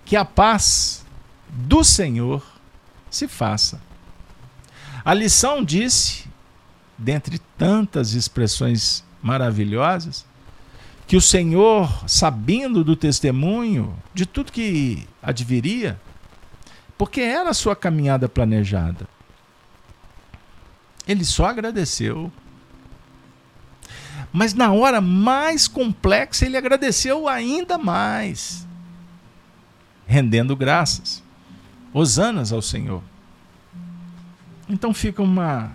Que 0.04 0.16
a 0.16 0.24
paz 0.24 1.04
do 1.48 1.84
Senhor 1.84 2.42
se 3.10 3.28
faça. 3.28 3.80
A 5.04 5.14
lição 5.14 5.64
disse, 5.64 6.28
dentre 6.96 7.38
tantas 7.56 8.12
expressões 8.12 9.04
maravilhosas, 9.22 10.26
que 11.06 11.16
o 11.16 11.20
Senhor, 11.20 12.08
sabendo 12.08 12.84
do 12.84 12.94
testemunho, 12.94 13.96
de 14.14 14.26
tudo 14.26 14.52
que 14.52 15.08
adviria, 15.20 16.00
porque 16.96 17.20
era 17.20 17.50
a 17.50 17.54
sua 17.54 17.74
caminhada 17.74 18.28
planejada, 18.28 19.08
ele 21.06 21.24
só 21.24 21.46
agradeceu. 21.46 22.30
Mas 24.32 24.54
na 24.54 24.72
hora 24.72 25.00
mais 25.00 25.66
complexa, 25.66 26.46
ele 26.46 26.56
agradeceu 26.56 27.26
ainda 27.26 27.76
mais, 27.76 28.66
rendendo 30.06 30.54
graças. 30.54 31.22
Hosanas 31.92 32.52
ao 32.52 32.62
Senhor. 32.62 33.02
Então 34.68 34.94
fica 34.94 35.20
uma 35.20 35.72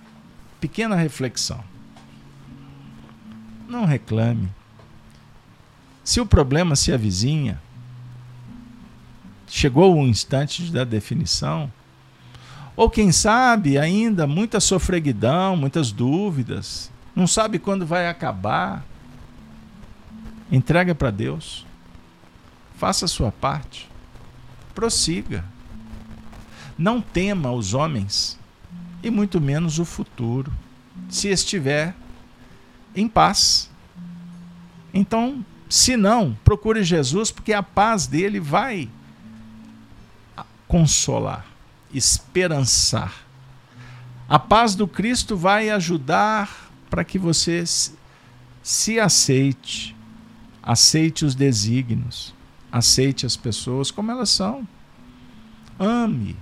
pequena 0.62 0.96
reflexão. 0.96 1.62
Não 3.68 3.84
reclame. 3.84 4.50
Se 6.02 6.22
o 6.22 6.26
problema 6.26 6.76
se 6.76 6.94
avizinha, 6.94 7.62
chegou 9.48 9.96
o 9.96 10.08
instante 10.08 10.72
da 10.72 10.84
definição, 10.84 11.72
ou 12.76 12.90
quem 12.90 13.12
sabe 13.12 13.78
ainda 13.78 14.28
muita 14.28 14.60
sofreguidão, 14.60 15.56
muitas 15.56 15.92
dúvidas, 15.92 16.92
não 17.16 17.26
sabe 17.26 17.60
quando 17.60 17.86
vai 17.86 18.08
acabar, 18.10 18.86
entrega 20.52 20.94
para 20.94 21.12
Deus. 21.12 21.66
Faça 22.76 23.06
a 23.06 23.08
sua 23.08 23.32
parte. 23.32 23.90
Prossiga. 24.74 25.46
Não 26.78 27.00
tema 27.00 27.54
os 27.54 27.74
homens, 27.74 28.38
e 29.02 29.10
muito 29.10 29.40
menos 29.40 29.80
o 29.80 29.86
futuro, 29.86 30.52
se 31.10 31.30
estiver 31.30 31.96
em 32.94 33.08
paz. 33.08 33.70
Então, 34.94 35.46
se 35.70 35.96
não, 35.96 36.38
procure 36.44 36.84
Jesus, 36.84 37.32
porque 37.32 37.54
a 37.54 37.64
paz 37.64 38.08
dele 38.08 38.40
vai 38.40 38.90
consolar, 40.68 41.46
esperançar 41.96 43.26
A 44.28 44.40
paz 44.40 44.76
do 44.76 44.88
Cristo 44.88 45.38
vai 45.38 45.70
ajudar 45.70 46.72
para 46.90 47.04
que 47.04 47.20
você 47.20 47.64
se 48.64 49.00
aceite, 49.00 49.96
aceite 50.64 51.24
os 51.24 51.36
desígnios, 51.36 52.34
aceite 52.72 53.26
as 53.26 53.38
pessoas 53.38 53.92
como 53.92 54.10
elas 54.10 54.32
são. 54.32 54.68
Ame, 55.78 56.36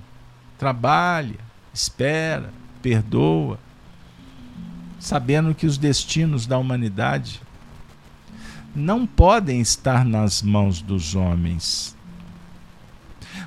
trabalhe, 0.58 1.38
espera, 1.74 2.54
perdoa, 2.82 3.60
sabendo 4.98 5.54
que 5.54 5.66
os 5.66 5.78
destinos 5.78 6.48
da 6.48 6.58
humanidade 6.58 7.42
não 8.74 9.06
podem 9.06 9.60
estar 9.60 10.06
nas 10.06 10.42
mãos 10.42 10.82
dos 10.82 11.16
homens. 11.16 11.98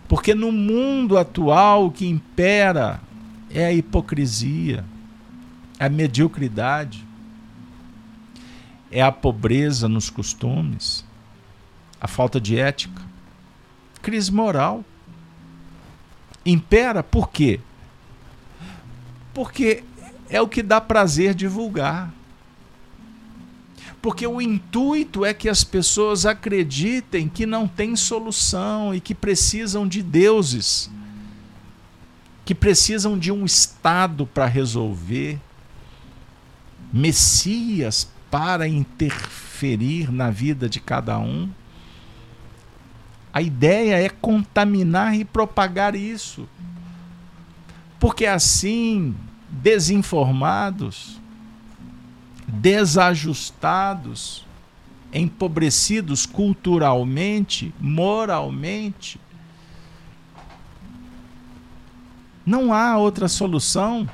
Porque 0.09 0.34
no 0.34 0.52
mundo 0.52 1.18
atual 1.18 1.86
o 1.86 1.90
que 1.90 2.07
impera 2.07 3.00
é 3.50 3.66
a 3.66 3.72
hipocrisia, 3.72 4.84
a 5.78 5.88
mediocridade, 5.88 7.04
é 8.90 9.02
a 9.02 9.11
pobreza 9.11 9.88
nos 9.88 10.09
costumes, 10.09 11.04
a 12.00 12.07
falta 12.07 12.40
de 12.40 12.59
ética, 12.59 13.02
crise 14.00 14.32
moral. 14.32 14.84
Impera 16.44 17.02
por 17.02 17.30
quê? 17.30 17.61
Porque 19.34 19.82
é 20.30 20.40
o 20.40 20.48
que 20.48 20.62
dá 20.62 20.80
prazer 20.80 21.34
divulgar. 21.34 22.12
Porque 24.07 24.24
o 24.24 24.40
intuito 24.40 25.24
é 25.24 25.34
que 25.34 25.48
as 25.48 25.64
pessoas 25.64 26.24
acreditem 26.24 27.28
que 27.28 27.44
não 27.44 27.66
tem 27.66 27.96
solução 27.96 28.94
e 28.94 29.00
que 29.00 29.12
precisam 29.12 29.84
de 29.84 30.00
deuses, 30.00 30.88
que 32.44 32.54
precisam 32.54 33.18
de 33.18 33.32
um 33.32 33.44
Estado 33.44 34.24
para 34.24 34.46
resolver, 34.46 35.40
Messias 36.92 38.09
para 38.30 38.68
interferir 38.68 40.12
na 40.12 40.30
vida 40.30 40.68
de 40.68 40.78
cada 40.78 41.18
um. 41.18 41.50
A 43.32 43.42
ideia 43.42 44.00
é 44.00 44.09
contaminar 44.09 45.16
e 45.16 45.24
propagar 45.24 45.96
isso. 45.96 46.48
Porque 47.98 48.24
assim, 48.24 49.16
desinformados, 49.50 51.20
desajustados, 52.47 54.44
empobrecidos 55.12 56.26
culturalmente, 56.26 57.74
moralmente. 57.80 59.20
Não 62.44 62.72
há 62.72 62.97
outra 62.97 63.28
solução, 63.28 64.09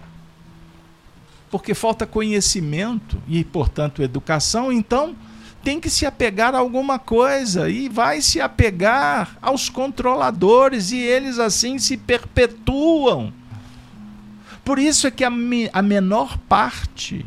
porque 1.51 1.75
falta 1.75 2.07
conhecimento 2.07 3.21
e, 3.29 3.45
portanto, 3.45 4.03
educação, 4.03 4.73
então 4.73 5.15
tem 5.63 5.79
que 5.79 5.91
se 5.91 6.07
apegar 6.07 6.55
a 6.55 6.59
alguma 6.59 6.99
coisa 6.99 7.69
e 7.69 7.89
vai 7.89 8.21
se 8.21 8.41
apegar 8.41 9.37
aos 9.41 9.69
controladores 9.69 10.91
e 10.91 10.99
eles 10.99 11.39
assim 11.39 11.79
se 11.79 11.97
perpetuam. 11.97 13.33
Por 14.65 14.79
isso 14.79 15.07
é 15.07 15.11
que 15.11 15.25
a, 15.25 15.31
me, 15.31 15.69
a 15.73 15.83
menor 15.83 16.39
parte 16.39 17.25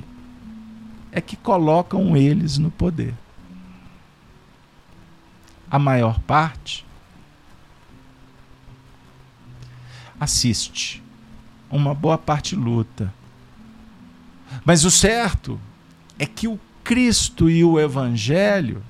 é 1.16 1.22
que 1.22 1.38
colocam 1.38 2.18
eles 2.18 2.58
no 2.58 2.70
poder. 2.70 3.16
A 5.72 5.80
maior 5.80 6.20
parte 6.20 6.86
assiste. 10.20 11.02
Uma 11.72 11.94
boa 11.96 12.18
parte 12.18 12.54
luta. 12.54 13.14
Mas 14.66 14.84
o 14.84 14.92
certo 14.92 15.58
é 16.20 16.26
que 16.26 16.50
o 16.50 16.60
Cristo 16.84 17.50
e 17.50 17.64
o 17.64 17.80
Evangelho, 17.80 18.84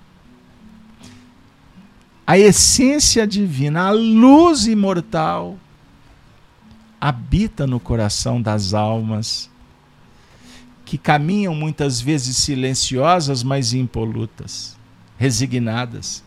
a 2.25 2.39
essência 2.39 3.27
divina, 3.27 3.83
a 3.83 3.91
luz 3.91 4.65
imortal, 4.65 5.59
habita 6.99 7.67
no 7.67 7.79
coração 7.79 8.41
das 8.41 8.73
almas 8.73 9.49
que 10.85 10.97
caminham 10.97 11.55
muitas 11.55 11.99
vezes 11.99 12.37
silenciosas, 12.37 13.41
mas 13.41 13.73
impolutas, 13.73 14.77
resignadas. 15.17 16.23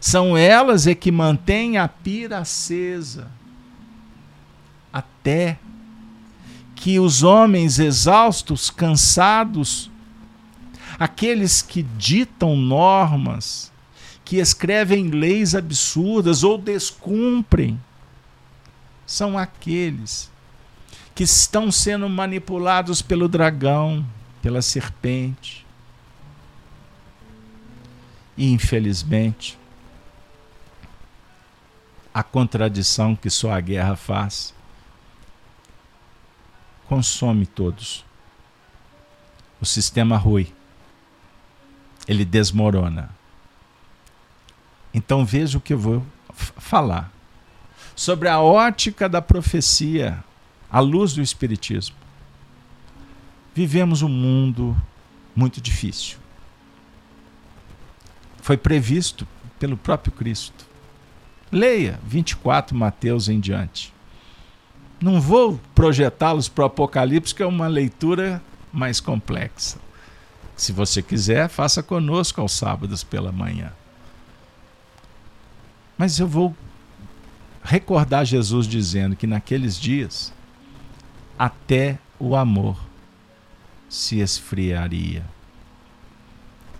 São 0.00 0.36
elas 0.36 0.86
é 0.86 0.94
que 0.94 1.12
mantêm 1.12 1.78
a 1.78 1.86
pira 1.86 2.38
acesa 2.38 3.30
até 4.92 5.58
que 6.74 6.98
os 6.98 7.22
homens 7.22 7.78
exaustos, 7.78 8.70
cansados, 8.70 9.90
aqueles 10.98 11.62
que 11.62 11.82
ditam 11.82 12.56
normas, 12.56 13.72
que 14.24 14.36
escrevem 14.36 15.08
leis 15.08 15.54
absurdas 15.54 16.44
ou 16.44 16.58
descumprem, 16.58 17.80
são 19.06 19.38
aqueles 19.38 20.30
que 21.18 21.24
estão 21.24 21.72
sendo 21.72 22.08
manipulados 22.08 23.02
pelo 23.02 23.28
dragão, 23.28 24.06
pela 24.40 24.62
serpente. 24.62 25.66
E, 28.36 28.52
infelizmente, 28.52 29.58
a 32.14 32.22
contradição 32.22 33.16
que 33.16 33.28
só 33.28 33.50
a 33.50 33.60
guerra 33.60 33.96
faz 33.96 34.54
consome 36.86 37.46
todos. 37.46 38.04
O 39.60 39.66
sistema 39.66 40.16
rui. 40.16 40.54
Ele 42.06 42.24
desmorona. 42.24 43.10
Então 44.94 45.26
veja 45.26 45.58
o 45.58 45.60
que 45.60 45.72
eu 45.72 45.78
vou 45.80 46.06
falar 46.32 47.12
sobre 47.96 48.28
a 48.28 48.40
ótica 48.40 49.08
da 49.08 49.20
profecia 49.20 50.22
à 50.70 50.80
luz 50.80 51.14
do 51.14 51.22
Espiritismo. 51.22 51.96
Vivemos 53.54 54.02
um 54.02 54.08
mundo 54.08 54.76
muito 55.34 55.60
difícil. 55.60 56.18
Foi 58.42 58.56
previsto 58.56 59.26
pelo 59.58 59.76
próprio 59.76 60.12
Cristo. 60.12 60.66
Leia 61.50 61.98
24 62.04 62.76
Mateus 62.76 63.28
em 63.28 63.40
diante. 63.40 63.92
Não 65.00 65.20
vou 65.20 65.60
projetá-los 65.74 66.48
para 66.48 66.64
o 66.64 66.66
Apocalipse, 66.66 67.34
que 67.34 67.42
é 67.42 67.46
uma 67.46 67.66
leitura 67.66 68.42
mais 68.72 69.00
complexa. 69.00 69.78
Se 70.56 70.72
você 70.72 71.00
quiser, 71.00 71.48
faça 71.48 71.82
conosco 71.82 72.40
aos 72.40 72.52
sábados 72.52 73.04
pela 73.04 73.30
manhã. 73.30 73.72
Mas 75.96 76.18
eu 76.18 76.26
vou 76.26 76.54
recordar 77.62 78.24
Jesus 78.24 78.66
dizendo 78.66 79.14
que 79.14 79.26
naqueles 79.26 79.78
dias 79.78 80.32
até 81.38 81.98
o 82.18 82.34
amor 82.34 82.76
se 83.88 84.18
esfriaria. 84.18 85.24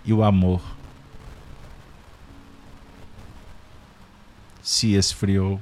E 0.04 0.12
o 0.12 0.22
amor 0.22 0.60
se 4.60 4.94
esfriou? 4.94 5.60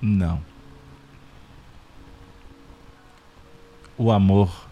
Não. 0.00 0.42
O 3.96 4.12
amor 4.12 4.68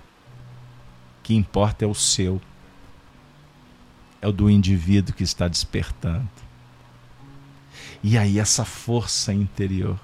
que 1.22 1.34
importa 1.34 1.84
é 1.84 1.88
o 1.88 1.94
seu, 1.94 2.40
é 4.20 4.28
o 4.28 4.32
do 4.32 4.50
indivíduo 4.50 5.14
que 5.14 5.22
está 5.22 5.48
despertando. 5.48 6.28
E 8.02 8.18
aí, 8.18 8.38
essa 8.38 8.66
força 8.66 9.32
interior 9.32 9.98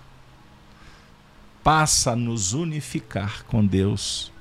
passa 1.63 2.13
a 2.13 2.17
nos 2.17 2.53
unificar 2.53 3.45
com 3.45 3.65
Deus, 3.65 4.33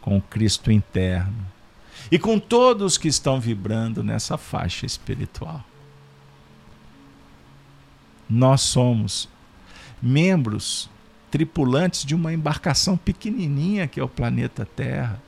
com 0.00 0.16
o 0.16 0.22
Cristo 0.22 0.70
interno 0.70 1.46
e 2.10 2.18
com 2.18 2.38
todos 2.38 2.96
que 2.96 3.08
estão 3.08 3.40
vibrando 3.40 4.02
nessa 4.02 4.38
faixa 4.38 4.86
espiritual. 4.86 5.64
Nós 8.28 8.60
somos 8.60 9.28
membros, 10.00 10.88
tripulantes 11.30 12.04
de 12.04 12.14
uma 12.14 12.32
embarcação 12.32 12.96
pequenininha 12.96 13.86
que 13.86 14.00
é 14.00 14.02
o 14.02 14.08
planeta 14.08 14.64
Terra. 14.64 15.20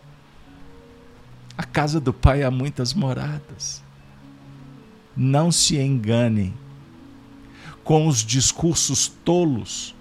A 1.56 1.64
casa 1.64 2.00
do 2.00 2.12
Pai 2.12 2.42
há 2.42 2.50
muitas 2.50 2.94
moradas. 2.94 3.82
Não 5.16 5.50
se 5.50 5.76
enganem 5.76 6.54
com 7.82 8.06
os 8.06 8.24
discursos 8.24 9.08
tolos 9.08 9.94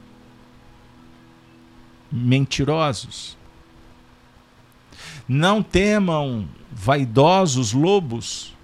mentirosos. 2.11 3.37
Não 5.27 5.61
temam 5.61 6.47
vaidosos 6.71 7.73
lobos 7.73 8.55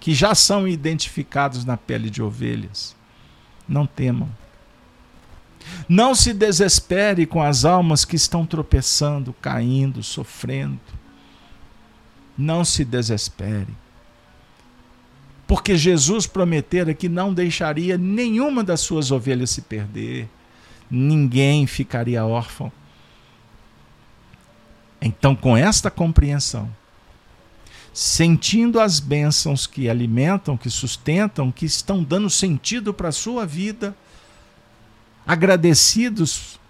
que 0.00 0.14
já 0.14 0.34
são 0.34 0.66
identificados 0.66 1.64
na 1.64 1.76
pele 1.76 2.10
de 2.10 2.22
ovelhas. 2.22 2.96
Não 3.68 3.86
temam. 3.86 4.28
Não 5.88 6.14
se 6.14 6.32
desespere 6.32 7.26
com 7.26 7.40
as 7.40 7.64
almas 7.64 8.04
que 8.04 8.16
estão 8.16 8.44
tropeçando, 8.44 9.32
caindo, 9.34 10.02
sofrendo. 10.02 10.80
Não 12.36 12.64
se 12.64 12.84
desespere. 12.84 13.76
Porque 15.46 15.76
Jesus 15.76 16.26
prometera 16.26 16.94
que 16.94 17.08
não 17.08 17.32
deixaria 17.32 17.98
nenhuma 17.98 18.64
das 18.64 18.80
suas 18.80 19.10
ovelhas 19.10 19.50
se 19.50 19.60
perder, 19.60 20.28
ninguém 20.92 21.66
ficaria 21.66 22.24
órfão. 22.24 22.70
Então, 25.00 25.34
com 25.34 25.56
esta 25.56 25.90
compreensão, 25.90 26.70
sentindo 27.94 28.78
as 28.78 29.00
bênçãos 29.00 29.66
que 29.66 29.88
alimentam, 29.88 30.56
que 30.56 30.68
sustentam, 30.68 31.50
que 31.50 31.64
estão 31.64 32.04
dando 32.04 32.28
sentido 32.28 32.92
para 32.92 33.08
a 33.08 33.12
sua 33.12 33.46
vida, 33.46 33.96
agradecidos 35.26 36.60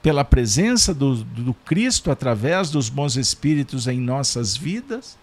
pela 0.00 0.24
presença 0.24 0.94
do, 0.94 1.16
do 1.16 1.52
Cristo 1.52 2.10
através 2.10 2.70
dos 2.70 2.88
bons 2.88 3.16
espíritos 3.16 3.86
em 3.86 4.00
nossas 4.00 4.56
vidas, 4.56 5.18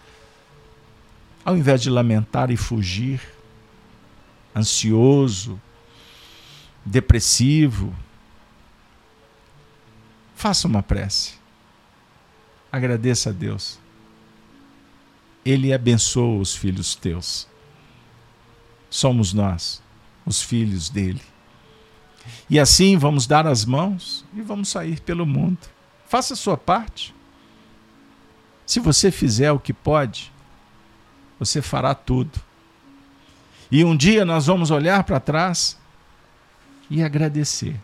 ao 1.43 1.57
invés 1.57 1.81
de 1.81 1.89
lamentar 1.89 2.51
e 2.51 2.57
fugir, 2.57 3.21
ansioso, 4.55 5.59
depressivo, 6.85 7.93
faça 10.39 10.69
uma 10.69 10.81
prece. 10.81 11.33
Agradeça 12.71 13.29
a 13.29 13.33
Deus. 13.33 13.77
Ele 15.43 15.73
abençoa 15.73 16.39
os 16.39 16.55
filhos 16.55 16.95
teus. 16.95 17.45
Somos 18.89 19.33
nós, 19.33 19.83
os 20.25 20.41
filhos 20.41 20.89
dele. 20.89 21.21
E 22.49 22.57
assim 22.57 22.97
vamos 22.97 23.27
dar 23.27 23.45
as 23.45 23.65
mãos 23.65 24.23
e 24.33 24.41
vamos 24.41 24.69
sair 24.69 25.01
pelo 25.01 25.25
mundo. 25.25 25.59
Faça 26.07 26.35
a 26.35 26.37
sua 26.37 26.55
parte. 26.55 27.13
Se 28.65 28.79
você 28.79 29.11
fizer 29.11 29.51
o 29.51 29.59
que 29.59 29.73
pode, 29.73 30.31
você 31.37 31.61
fará 31.61 31.93
tudo. 31.93 32.39
E 33.69 33.83
um 33.83 33.95
dia 33.95 34.23
nós 34.23 34.45
vamos 34.45 34.71
olhar 34.71 35.03
para 35.03 35.19
trás 35.19 35.77
e 36.89 37.03
agradecer 37.03 37.77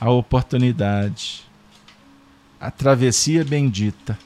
a 0.00 0.10
oportunidade, 0.10 1.44
a 2.60 2.70
travessia 2.70 3.44
bendita, 3.44 4.18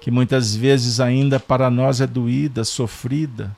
que 0.00 0.10
muitas 0.10 0.54
vezes 0.54 1.00
ainda 1.00 1.40
para 1.40 1.70
nós 1.70 2.00
é 2.00 2.06
doída, 2.06 2.64
sofrida 2.64 3.56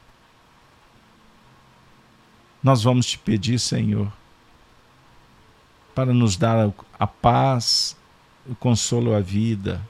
nós 2.63 2.83
vamos 2.83 3.07
te 3.07 3.19
pedir, 3.19 3.59
Senhor, 3.59 4.13
para 5.95 6.13
nos 6.13 6.37
dar 6.37 6.73
a 6.99 7.07
paz, 7.07 7.97
o 8.47 8.55
consolo 8.55 9.15
à 9.15 9.21
vida. 9.21 9.81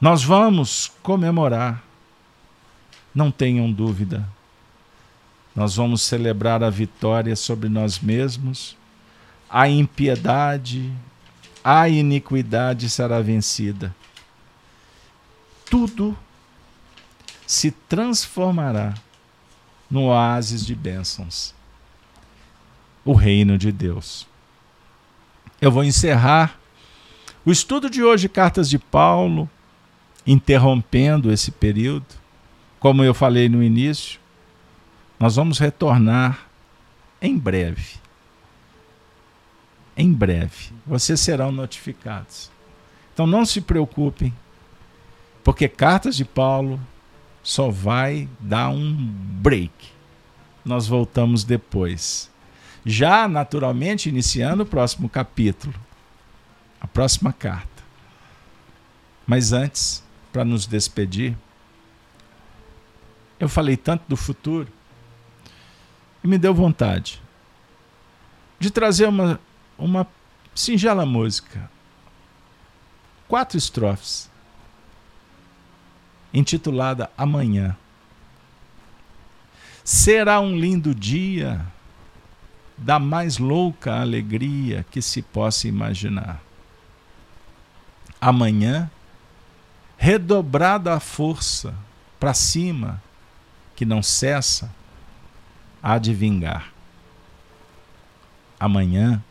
Nós 0.00 0.24
vamos 0.24 0.90
comemorar, 1.02 1.82
não 3.14 3.30
tenham 3.30 3.70
dúvida. 3.70 4.26
Nós 5.54 5.76
vamos 5.76 6.02
celebrar 6.02 6.62
a 6.64 6.70
vitória 6.70 7.36
sobre 7.36 7.68
nós 7.68 7.98
mesmos, 7.98 8.76
a 9.50 9.68
impiedade, 9.68 10.92
a 11.62 11.88
iniquidade 11.88 12.88
será 12.88 13.20
vencida. 13.20 13.94
Tudo 15.68 16.16
se 17.46 17.72
transformará 17.72 18.94
no 19.90 20.04
oásis 20.04 20.64
de 20.64 20.74
bênçãos 20.74 21.52
o 23.04 23.12
reino 23.12 23.58
de 23.58 23.72
Deus. 23.72 24.26
Eu 25.60 25.72
vou 25.72 25.82
encerrar 25.82 26.58
o 27.44 27.50
estudo 27.50 27.90
de 27.90 28.04
hoje, 28.04 28.28
Cartas 28.28 28.68
de 28.68 28.78
Paulo, 28.78 29.50
interrompendo 30.26 31.32
esse 31.32 31.50
período. 31.50 32.06
Como 32.78 33.02
eu 33.02 33.12
falei 33.12 33.48
no 33.48 33.62
início, 33.62 34.20
nós 35.18 35.36
vamos 35.36 35.58
retornar 35.58 36.46
em 37.20 37.36
breve. 37.36 37.99
Em 40.00 40.14
breve. 40.14 40.72
Vocês 40.86 41.20
serão 41.20 41.52
notificados. 41.52 42.50
Então 43.12 43.26
não 43.26 43.44
se 43.44 43.60
preocupem, 43.60 44.34
porque 45.44 45.68
Cartas 45.68 46.16
de 46.16 46.24
Paulo 46.24 46.80
só 47.42 47.68
vai 47.68 48.26
dar 48.40 48.70
um 48.70 48.96
break. 48.96 49.70
Nós 50.64 50.88
voltamos 50.88 51.44
depois. 51.44 52.30
Já 52.82 53.28
naturalmente 53.28 54.08
iniciando 54.08 54.62
o 54.62 54.66
próximo 54.66 55.06
capítulo, 55.06 55.74
a 56.80 56.86
próxima 56.86 57.30
carta. 57.30 57.82
Mas 59.26 59.52
antes, 59.52 60.02
para 60.32 60.46
nos 60.46 60.66
despedir, 60.66 61.36
eu 63.38 63.50
falei 63.50 63.76
tanto 63.76 64.04
do 64.08 64.16
futuro 64.16 64.66
e 66.24 66.26
me 66.26 66.38
deu 66.38 66.54
vontade 66.54 67.20
de 68.58 68.70
trazer 68.70 69.06
uma, 69.06 69.38
uma 69.80 70.06
singela 70.54 71.04
música. 71.06 71.70
Quatro 73.26 73.56
estrofes 73.56 74.30
intitulada 76.32 77.10
Amanhã. 77.16 77.76
Será 79.82 80.40
um 80.40 80.56
lindo 80.56 80.94
dia 80.94 81.66
da 82.76 82.98
mais 82.98 83.38
louca 83.38 84.00
alegria 84.00 84.86
que 84.90 85.02
se 85.02 85.20
possa 85.20 85.66
imaginar. 85.66 86.40
Amanhã, 88.20 88.90
redobrada 89.96 90.94
a 90.94 91.00
força 91.00 91.74
para 92.18 92.32
cima, 92.34 93.02
que 93.74 93.84
não 93.84 94.02
cessa, 94.02 94.72
há 95.82 95.98
de 95.98 96.14
vingar. 96.14 96.72
Amanhã, 98.58 99.22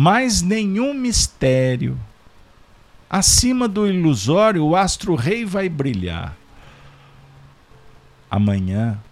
mais 0.00 0.40
nenhum 0.40 0.94
mistério 0.94 1.98
Acima 3.10 3.66
do 3.66 3.88
ilusório, 3.88 4.64
o 4.64 4.76
astro-rei 4.76 5.44
vai 5.44 5.68
brilhar. 5.68 6.36
Amanhã, 8.30 9.02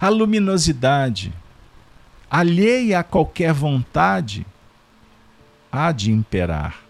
a 0.00 0.08
luminosidade, 0.08 1.34
alheia 2.30 3.00
a 3.00 3.02
qualquer 3.02 3.52
vontade, 3.52 4.46
há 5.72 5.90
de 5.90 6.12
imperar. 6.12 6.80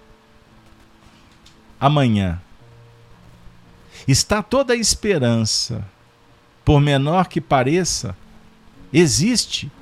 Amanhã, 1.81 2.39
está 4.07 4.43
toda 4.43 4.75
a 4.75 4.77
esperança, 4.77 5.83
por 6.63 6.79
menor 6.79 7.27
que 7.29 7.41
pareça, 7.41 8.15
existe 8.93 9.73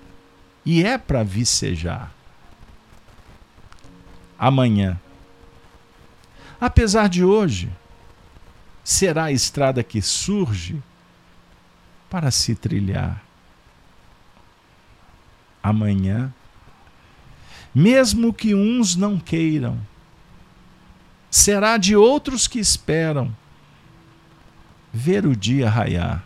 e 0.64 0.84
é 0.84 0.96
para 0.96 1.24
vicejar. 1.24 2.12
Amanhã, 4.42 5.00
apesar 6.60 7.08
de 7.08 7.22
hoje, 7.22 7.70
será 8.82 9.26
a 9.26 9.32
estrada 9.32 9.84
que 9.84 10.02
surge 10.02 10.82
para 12.10 12.28
se 12.32 12.56
trilhar. 12.56 13.22
Amanhã, 15.62 16.34
mesmo 17.72 18.32
que 18.32 18.52
uns 18.52 18.96
não 18.96 19.16
queiram, 19.16 19.78
será 21.30 21.76
de 21.76 21.94
outros 21.94 22.48
que 22.48 22.58
esperam 22.58 23.32
ver 24.92 25.24
o 25.24 25.36
dia 25.36 25.70
raiar. 25.70 26.24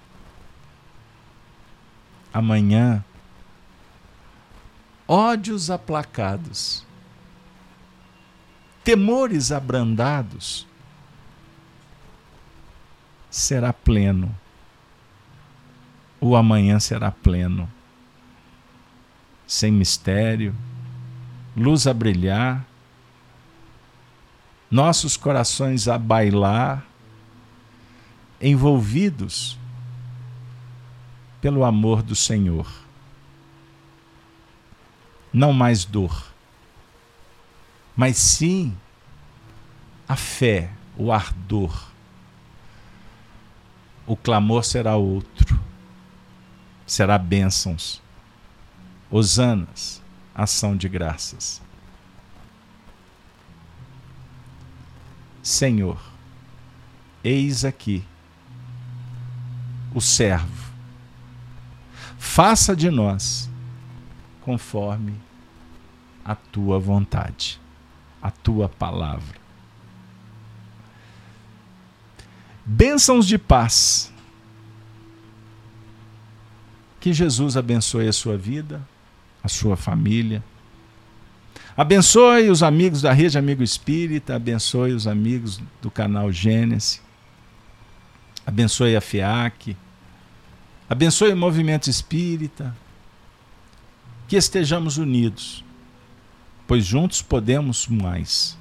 Amanhã, 2.33 3.05
ódios 5.07 5.71
aplacados 5.71 6.86
temores 8.87 9.51
abrandados, 9.51 10.65
será 13.29 13.73
pleno. 13.73 14.33
O 16.21 16.37
amanhã 16.37 16.79
será 16.79 17.11
pleno, 17.11 17.69
sem 19.45 19.73
mistério, 19.73 20.55
luz 21.57 21.89
a 21.89 21.93
brilhar, 21.93 22.65
nossos 24.71 25.17
corações 25.17 25.89
a 25.89 25.99
bailar, 25.99 26.87
envolvidos 28.41 29.59
pelo 31.41 31.65
amor 31.65 32.05
do 32.05 32.15
Senhor. 32.15 32.73
Não 35.33 35.53
mais 35.53 35.85
dor 35.85 36.36
mas 37.97 38.17
sim 38.19 38.77
a 40.09 40.15
fé, 40.15 40.71
o 40.97 41.11
ardor. 41.11 41.91
O 44.07 44.17
clamor 44.17 44.65
será 44.65 44.95
outro, 44.95 45.59
será 46.87 47.19
bênçãos, 47.19 48.01
Osanas, 49.11 50.03
ação 50.35 50.77
de 50.77 50.89
graças. 50.89 51.63
Senhor, 55.43 56.01
eis 57.23 57.65
aqui 57.65 58.05
o 59.95 60.01
servo. 60.01 60.73
Faça 62.19 62.77
de 62.77 62.91
nós 62.91 63.49
conforme 64.43 65.19
a 66.25 66.35
tua 66.35 66.79
vontade, 66.79 67.61
a 68.27 68.31
tua 68.31 68.69
palavra. 68.69 69.37
Bênçãos 72.65 73.25
de 73.25 73.39
paz. 73.39 74.13
Que 76.99 77.13
Jesus 77.13 77.57
abençoe 77.57 78.09
a 78.09 78.13
sua 78.13 78.37
vida, 78.37 78.83
a 79.45 79.49
sua 79.49 79.77
família. 79.77 80.43
Abençoe 81.77 82.51
os 82.51 82.65
amigos 82.65 83.01
da 83.01 83.13
Rede 83.13 83.39
Amigo 83.39 83.63
Espírita, 83.63 84.35
abençoe 84.35 84.93
os 84.93 85.07
amigos 85.07 85.61
do 85.81 85.91
canal 85.91 86.33
Gênesis, 86.33 87.03
abençoe 88.45 88.97
a 88.97 89.01
FIAC, 89.01 89.77
abençoe 90.89 91.33
o 91.33 91.37
movimento 91.37 91.91
espírita, 91.91 92.75
que 94.27 94.37
estejamos 94.37 94.97
unidos, 94.97 95.66
pois 96.67 96.85
juntos 96.85 97.23
podemos 97.23 97.87
mais. 97.87 98.57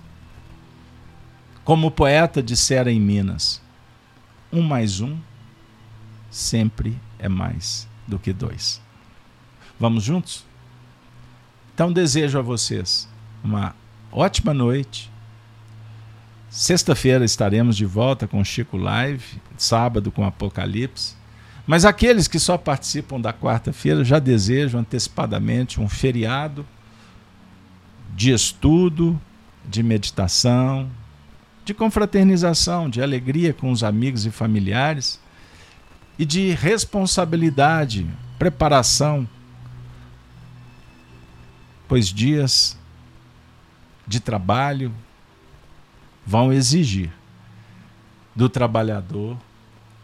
Como 1.63 1.87
o 1.87 1.91
poeta 1.91 2.43
dissera 2.43 2.91
em 2.91 2.99
Minas, 2.99 3.61
um 4.51 4.61
mais 4.61 5.01
um 5.01 5.17
sempre 6.29 6.97
é 7.17 7.27
mais 7.27 7.87
do 8.07 8.19
que 8.19 8.31
dois. 8.31 8.81
Vamos 9.79 10.03
juntos? 10.03 10.45
Então 11.73 11.91
desejo 11.91 12.37
a 12.37 12.41
vocês 12.41 13.09
uma 13.43 13.75
ótima 14.11 14.53
noite. 14.53 15.11
Sexta-feira 16.49 17.25
estaremos 17.25 17.75
de 17.75 17.85
volta 17.85 18.27
com 18.27 18.43
Chico 18.43 18.77
Live, 18.77 19.41
sábado 19.57 20.11
com 20.11 20.23
Apocalipse. 20.23 21.15
Mas 21.67 21.83
aqueles 21.83 22.27
que 22.27 22.39
só 22.39 22.57
participam 22.57 23.19
da 23.19 23.33
quarta-feira 23.33 24.03
já 24.03 24.19
desejam 24.19 24.79
antecipadamente 24.79 25.81
um 25.81 25.89
feriado 25.89 26.65
de 28.15 28.31
estudo, 28.31 29.19
de 29.65 29.83
meditação, 29.83 30.89
de 31.65 31.73
confraternização, 31.73 32.89
de 32.89 33.01
alegria 33.01 33.53
com 33.53 33.71
os 33.71 33.83
amigos 33.83 34.25
e 34.25 34.31
familiares 34.31 35.19
e 36.17 36.25
de 36.25 36.51
responsabilidade, 36.51 38.07
preparação, 38.39 39.27
pois 41.89 42.07
dias 42.07 42.77
de 44.07 44.21
trabalho 44.21 44.93
vão 46.25 46.53
exigir 46.53 47.11
do 48.33 48.47
trabalhador 48.47 49.37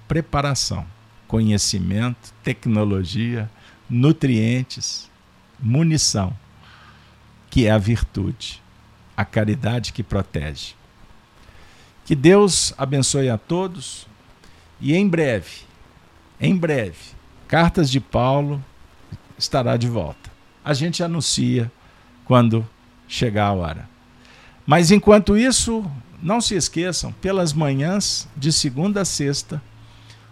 preparação, 0.05 0.85
conhecimento, 1.29 2.33
tecnologia, 2.43 3.49
nutrientes, 3.89 5.09
munição, 5.57 6.35
que 7.51 7.67
é 7.67 7.71
a 7.71 7.77
virtude, 7.77 8.59
a 9.15 9.23
caridade 9.23 9.93
que 9.93 10.01
protege. 10.01 10.73
Que 12.03 12.15
Deus 12.15 12.73
abençoe 12.77 13.29
a 13.29 13.37
todos 13.37 14.07
e 14.79 14.95
em 14.95 15.07
breve, 15.07 15.61
em 16.39 16.57
breve, 16.57 16.97
Cartas 17.51 17.91
de 17.91 17.99
Paulo 17.99 18.63
estará 19.37 19.75
de 19.75 19.85
volta. 19.85 20.31
A 20.63 20.73
gente 20.73 21.03
anuncia 21.03 21.69
quando 22.23 22.65
chegar 23.09 23.47
a 23.47 23.51
hora. 23.51 23.89
Mas 24.65 24.89
enquanto 24.89 25.35
isso, 25.35 25.85
não 26.23 26.39
se 26.39 26.55
esqueçam, 26.55 27.11
pelas 27.11 27.51
manhãs, 27.51 28.25
de 28.37 28.53
segunda 28.53 29.01
a 29.01 29.05
sexta, 29.05 29.61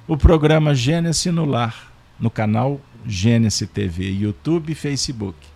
o 0.08 0.16
programa 0.16 0.74
Gênesis 0.74 1.34
no 1.34 1.44
Lar, 1.44 1.92
no 2.18 2.30
canal 2.30 2.80
Gênesis 3.06 3.68
TV, 3.68 4.10
YouTube 4.12 4.72
e 4.72 4.76
Facebook. 4.76 5.49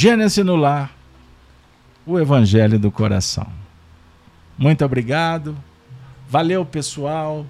Gênesis 0.00 0.46
no 0.46 0.54
Lar, 0.54 0.92
o 2.06 2.20
Evangelho 2.20 2.78
do 2.78 2.88
Coração. 2.88 3.48
Muito 4.56 4.84
obrigado. 4.84 5.58
Valeu, 6.28 6.64
pessoal. 6.64 7.44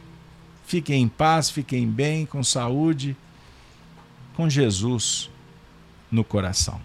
Fiquem 0.65 1.03
em 1.03 1.09
paz, 1.09 1.51
fiquem 1.51 1.87
bem, 1.87 2.25
com 2.25 2.43
saúde, 2.43 3.15
com 4.35 4.49
Jesus 4.49 5.31
no 6.11 6.25
coração. 6.25 6.81